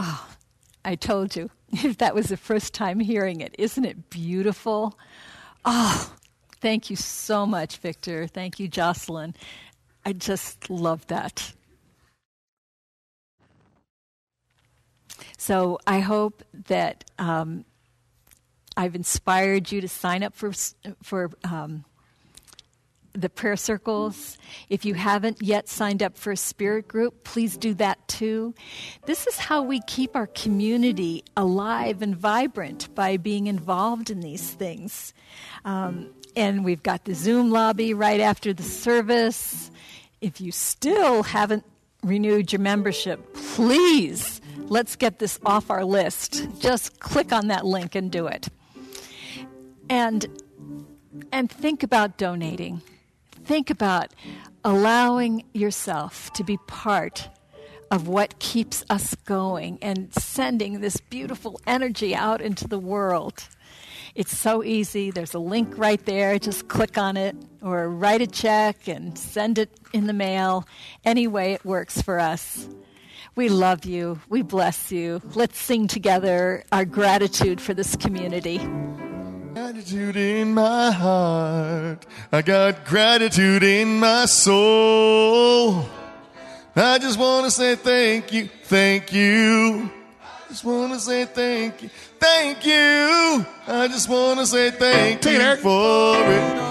Oh, 0.04 0.28
I 0.84 0.96
told 0.96 1.36
you, 1.36 1.52
if 1.72 2.00
that 2.00 2.16
was 2.16 2.28
the 2.30 2.38
first 2.38 2.74
time 2.74 3.00
hearing 3.00 3.42
it. 3.42 3.56
Isn't 3.60 3.86
it 3.86 4.10
beautiful? 4.10 4.98
Oh, 5.64 6.12
thank 6.60 6.90
you 6.90 6.96
so 6.96 7.46
much, 7.46 7.78
Victor. 7.78 8.28
Thank 8.28 8.60
you, 8.60 8.68
Jocelyn. 8.68 9.36
I 10.06 10.14
just 10.14 10.72
love 10.72 11.06
that. 11.08 11.54
So 15.38 15.80
I 15.86 16.00
hope 16.00 16.44
that 16.68 17.04
um, 17.20 17.66
I've 18.78 18.96
inspired 18.96 19.72
you 19.72 19.82
to 19.82 19.88
sign 19.88 20.24
up 20.24 20.36
for 20.36 20.52
for 21.04 21.32
um, 21.44 21.86
the 23.14 23.30
prayer 23.30 23.56
circles. 23.56 24.38
If 24.70 24.86
you 24.86 24.94
haven't 24.94 25.42
yet 25.42 25.68
signed 25.68 26.02
up 26.02 26.18
for 26.18 26.32
a 26.32 26.38
spirit 26.38 26.88
group, 26.88 27.24
please 27.24 27.58
do 27.58 27.74
that 27.76 28.08
too. 28.08 28.54
This 29.06 29.28
is 29.28 29.38
how 29.38 29.62
we 29.64 29.82
keep 29.82 30.16
our 30.16 30.28
community 30.28 31.24
alive 31.36 32.02
and 32.02 32.16
vibrant 32.16 32.94
by 32.96 33.18
being 33.18 33.48
involved 33.48 34.10
in 34.10 34.22
these 34.22 34.52
things. 34.52 35.14
Um, 35.66 36.12
and 36.36 36.64
we've 36.64 36.84
got 36.84 37.06
the 37.06 37.14
Zoom 37.14 37.52
lobby 37.52 37.94
right 37.94 38.20
after 38.20 38.54
the 38.54 38.64
service. 38.64 39.72
If 40.22 40.40
you 40.40 40.52
still 40.52 41.24
haven't 41.24 41.66
renewed 42.04 42.52
your 42.52 42.62
membership, 42.62 43.34
please 43.34 44.42
let's 44.58 44.96
get 44.96 45.20
this 45.20 45.40
off 45.46 45.70
our 45.70 45.84
list. 45.84 46.48
Just 46.60 47.00
click 47.00 47.34
on 47.34 47.48
that 47.48 47.66
link 47.66 47.96
and 47.96 48.12
do 48.12 48.28
it. 48.28 48.48
And 49.90 50.26
and 51.32 51.52
think 51.52 51.84
about 51.84 52.18
donating 52.18 52.82
think 53.44 53.70
about 53.70 54.14
allowing 54.64 55.44
yourself 55.54 56.32
to 56.34 56.44
be 56.44 56.58
part 56.68 57.30
of 57.90 58.08
what 58.08 58.40
keeps 58.40 58.86
us 58.90 59.16
going 59.26 59.78
and 59.82 60.14
sending 60.14 60.80
this 60.80 60.98
beautiful 60.98 61.60
energy 61.68 62.16
out 62.16 62.42
into 62.42 62.68
the 62.68 62.80
world. 62.80 63.48
It's 64.16 64.38
so 64.38 64.64
easy. 64.64 65.12
There's 65.12 65.34
a 65.34 65.40
link 65.40 65.78
right 65.78 66.04
there. 66.06 66.40
Just 66.40 66.68
click 66.68 66.98
on 66.98 67.18
it 67.18 67.36
or 67.62 67.90
write 67.90 68.22
a 68.22 68.28
check 68.28 68.88
and 68.88 69.18
send 69.18 69.58
it 69.58 69.70
in 69.94 70.08
the 70.08 70.14
mail. 70.14 70.66
Any 71.04 71.28
way 71.28 71.54
it 71.54 71.66
works 71.66 72.02
for 72.02 72.20
us. 72.20 72.68
We 73.36 73.50
love 73.50 73.86
you. 73.86 74.20
We 74.30 74.42
bless 74.42 74.92
you. 74.92 75.22
Let's 75.36 75.58
sing 75.58 75.88
together 75.88 76.64
our 76.72 76.86
gratitude 76.86 77.62
for 77.62 77.74
this 77.74 77.96
community. 77.96 78.60
Gratitude 79.62 80.16
in 80.16 80.56
my 80.56 80.90
heart. 80.90 82.04
I 82.32 82.42
got 82.42 82.84
gratitude 82.84 83.62
in 83.62 84.00
my 84.00 84.26
soul. 84.26 85.86
I 86.76 86.98
just 86.98 87.20
want 87.20 87.46
to 87.46 87.52
say 87.52 87.76
thank 87.76 88.34
you, 88.34 88.50
thank 88.64 89.14
you. 89.14 89.92
I 90.20 90.50
just 90.50 90.66
want 90.66 90.94
to 90.94 91.00
say 91.00 91.26
thank 91.26 91.84
you, 91.84 91.90
thank 92.20 92.66
you. 92.66 93.46
I 93.68 93.88
just 93.88 94.10
want 94.10 94.40
to 94.40 94.48
say 94.48 94.72
thank 94.72 95.24
you 95.26 95.56
for 95.58 96.16
it. 96.18 96.62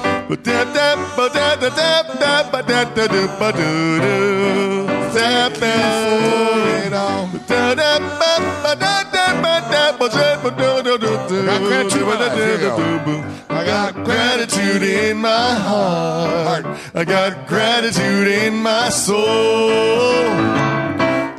I 13.48 13.64
got 13.64 13.94
gratitude 14.04 14.82
in 14.82 15.16
my 15.18 15.54
heart. 15.54 16.64
I 16.94 17.04
got 17.04 17.48
gratitude 17.48 18.28
in 18.28 18.54
my 18.56 18.88
soul. 18.90 19.18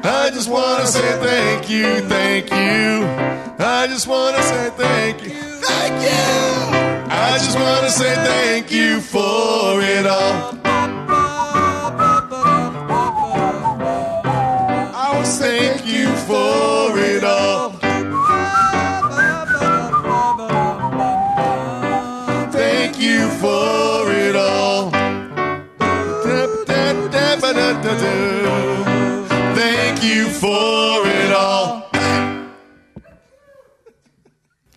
I 0.03 0.29
just 0.33 0.49
want 0.49 0.81
to 0.81 0.87
say 0.87 1.19
thank 1.19 1.69
you, 1.69 2.01
thank 2.09 2.49
you. 2.51 3.05
I 3.63 3.87
just 3.87 4.07
want 4.07 4.35
to 4.35 4.43
say 4.43 4.69
thank 4.71 5.23
you, 5.23 5.29
thank 5.29 6.03
you. 6.03 7.09
I 7.09 7.37
just 7.37 7.57
want 7.57 7.85
to 7.85 7.91
say 7.91 8.13
thank 8.15 8.71
you 8.71 8.99
for 8.99 9.81
it 9.81 10.05
all. 10.05 10.57
I 14.93 15.17
to 15.17 15.39
thank 15.39 15.85
you 15.85 16.07
for 16.27 16.80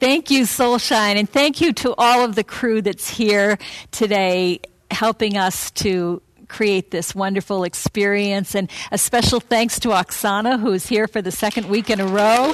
Thank 0.05 0.31
you, 0.31 0.43
Soulshine, 0.43 1.17
and 1.17 1.27
thank 1.27 1.63
you 1.63 1.73
to 1.73 1.95
all 1.97 2.27
of 2.27 2.35
the 2.35 2.45
crew 2.45 2.83
that's 2.83 3.09
here 3.09 3.57
today 3.91 4.61
helping 4.91 5.39
us 5.39 5.71
to 5.71 6.21
create 6.47 6.91
this 6.91 7.15
wonderful 7.15 7.65
experience. 7.65 8.55
And 8.55 8.71
a 8.93 8.99
special 8.99 9.41
thanks 9.41 9.81
to 9.81 9.89
Oksana, 9.89 10.61
who's 10.61 10.87
here 10.87 11.09
for 11.09 11.23
the 11.23 11.31
second 11.31 11.71
week 11.71 11.89
in 11.89 12.01
a 12.01 12.07
row, 12.07 12.53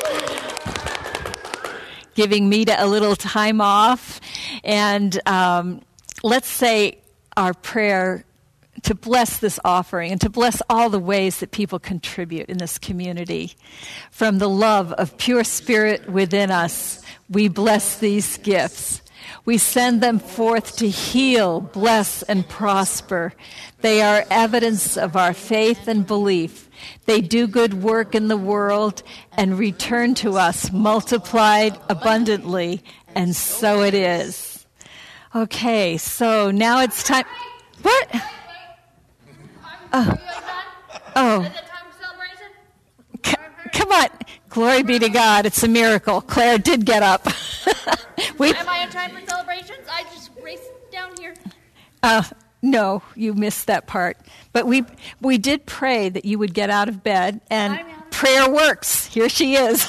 giving 2.15 2.49
Mita 2.49 2.77
a 2.79 2.87
little 2.87 3.17
time 3.17 3.61
off. 3.61 4.21
And 4.63 5.21
um, 5.27 5.83
let's 6.23 6.49
say 6.49 6.99
our 7.37 7.53
prayer 7.53 8.25
to 8.83 8.95
bless 8.95 9.39
this 9.39 9.59
offering 9.65 10.13
and 10.13 10.21
to 10.21 10.31
bless 10.31 10.63
all 10.71 10.89
the 10.89 11.01
ways 11.01 11.41
that 11.41 11.51
people 11.51 11.81
contribute 11.81 12.49
in 12.49 12.59
this 12.59 12.79
community. 12.79 13.55
From 14.13 14.39
the 14.39 14.49
love 14.49 14.93
of 14.93 15.17
pure 15.19 15.43
spirit 15.43 16.09
within 16.09 16.53
us, 16.53 17.03
we 17.31 17.49
bless 17.49 17.99
these 17.99 18.37
gifts. 18.39 19.03
We 19.45 19.57
send 19.57 20.01
them 20.01 20.19
forth 20.19 20.77
to 20.77 20.89
heal, 20.89 21.61
bless, 21.61 22.23
and 22.25 22.47
prosper. 22.49 23.33
They 23.81 24.03
are 24.03 24.25
evidence 24.31 24.97
of 24.97 25.17
our 25.17 25.33
faith 25.33 25.89
and 25.89 26.07
belief. 26.07 26.69
They 27.07 27.21
do 27.21 27.47
good 27.47 27.83
work 27.83 28.15
in 28.15 28.29
the 28.29 28.37
world 28.37 29.03
and 29.33 29.59
return 29.59 30.15
to 30.17 30.37
us 30.37 30.73
multiplied 30.73 31.79
abundantly, 31.89 32.83
and 33.15 33.35
so 33.35 33.83
it 33.83 33.95
is. 33.95 34.67
Okay, 35.35 35.97
so 35.97 36.51
now 36.51 36.81
it's 36.81 37.03
time. 37.03 37.25
What? 37.83 38.23
Oh. 39.93 40.15
Oh. 41.17 41.53
C- 43.25 43.35
come 43.73 43.93
on. 43.93 44.09
Glory 44.51 44.83
be 44.83 44.99
to 44.99 45.09
God. 45.09 45.47
It's 45.47 45.63
a 45.63 45.69
miracle. 45.69 46.21
Claire 46.21 46.59
did 46.59 46.85
get 46.85 47.05
up. 47.05 47.25
we, 48.39 48.53
Am 48.53 48.69
I 48.69 48.83
on 48.83 48.91
time 48.91 49.11
for 49.13 49.25
celebrations? 49.25 49.87
I 49.91 50.03
just 50.13 50.31
raced 50.43 50.71
down 50.91 51.17
here. 51.19 51.35
Uh, 52.03 52.25
no, 52.61 53.03
you 53.15 53.33
missed 53.33 53.69
that 53.69 53.87
part. 53.87 54.19
But 54.53 54.67
we 54.67 54.85
we 55.21 55.39
did 55.39 55.67
pray 55.67 56.09
that 56.09 56.25
you 56.25 56.39
would 56.39 56.53
get 56.53 56.69
out 56.69 56.89
of 56.89 57.05
bed, 57.05 57.41
and 57.49 57.79
prayer 58.11 58.51
works. 58.51 59.07
Here 59.07 59.29
she 59.29 59.55
is. 59.55 59.83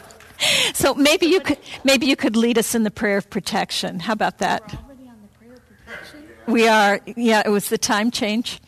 so 0.74 0.94
maybe 0.94 1.26
you 1.26 1.40
could 1.40 1.58
maybe 1.82 2.06
you 2.06 2.14
could 2.14 2.36
lead 2.36 2.58
us 2.58 2.74
in 2.74 2.82
the 2.82 2.90
prayer 2.90 3.16
of 3.16 3.30
protection. 3.30 4.00
How 4.00 4.12
about 4.12 4.38
that? 4.38 4.78
We 6.46 6.68
are. 6.68 7.00
Yeah, 7.16 7.42
it 7.44 7.50
was 7.50 7.70
the 7.70 7.78
time 7.78 8.10
change. 8.10 8.60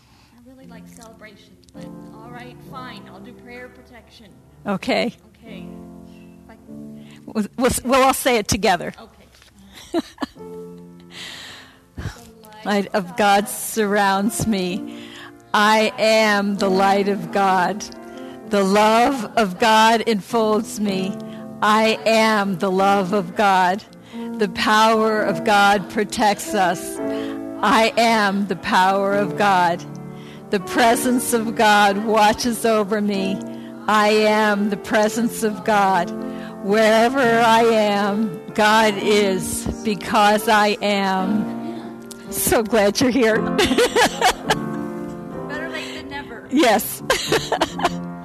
Okay. 4.67 5.15
Okay. 5.37 5.67
We'll, 7.27 7.47
we'll, 7.57 7.71
we'll 7.85 8.03
all 8.03 8.15
say 8.15 8.37
it 8.37 8.49
together. 8.49 8.93
Okay. 9.95 10.07
light 12.65 12.95
of 12.95 13.17
God 13.17 13.49
surrounds 13.49 14.47
me. 14.47 15.09
I 15.53 15.93
am 15.99 16.57
the 16.57 16.71
light 16.71 17.09
of 17.09 17.33
God. 17.33 17.81
The 18.51 18.63
love 18.63 19.25
of 19.37 19.59
God 19.59 20.03
enfolds 20.07 20.81
me. 20.81 21.17
I 21.63 21.99
am 22.07 22.59
the 22.59 22.71
love 22.71 23.13
of 23.13 23.37
God. 23.37 23.83
The 24.39 24.49
power 24.49 25.23
of 25.23 25.45
God 25.45 25.89
protects 25.91 26.55
us. 26.55 26.99
I 27.63 27.93
am 27.97 28.47
the 28.47 28.57
power 28.57 29.15
of 29.15 29.37
God. 29.37 29.85
The 30.51 30.61
presence 30.61 31.33
of 31.33 31.57
God 31.57 32.05
watches 32.07 32.65
over 32.65 33.01
me. 33.01 33.39
I 33.89 34.09
am 34.11 34.70
the 34.70 34.76
presence 34.76 35.43
of 35.43 35.64
God. 35.64 36.11
Wherever 36.64 37.18
I 37.20 37.62
am, 37.62 38.41
God 38.55 38.95
is 38.99 39.66
because 39.85 40.49
I 40.49 40.76
am. 40.83 41.59
So 42.31 42.62
glad 42.62 43.01
you're 43.01 43.11
here. 43.11 43.41
Better 43.57 43.68
late 45.70 45.95
than 45.95 46.09
never. 46.09 46.47
yes. 46.51 47.03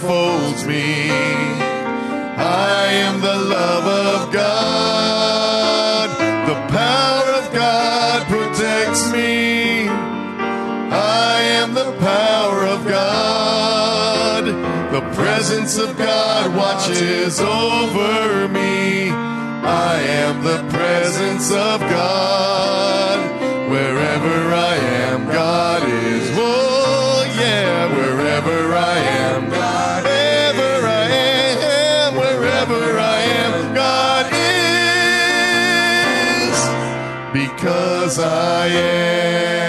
enfolds 0.00 0.64
me. 0.66 1.10
I 1.10 2.86
am 3.04 3.20
the 3.20 3.36
love 3.36 3.84
of 3.84 4.32
God. 4.32 6.08
The 6.48 6.54
power 6.72 7.30
of 7.40 7.52
God 7.52 8.26
protects 8.26 9.12
me. 9.12 9.88
I 9.88 11.40
am 11.60 11.74
the 11.74 11.92
power 11.98 12.64
of 12.64 12.88
God. 12.88 14.44
The 14.90 15.02
presence 15.14 15.76
of 15.76 15.98
God 15.98 16.56
watches 16.56 17.38
over 17.40 18.48
me. 18.48 19.10
I 19.10 20.00
am 20.00 20.42
the 20.42 20.66
presence 20.70 21.50
of 21.50 21.80
God. 21.80 23.18
Wherever 23.70 24.54
I 24.54 24.69
Because 38.10 38.24
I 38.24 38.66
am. 38.66 39.59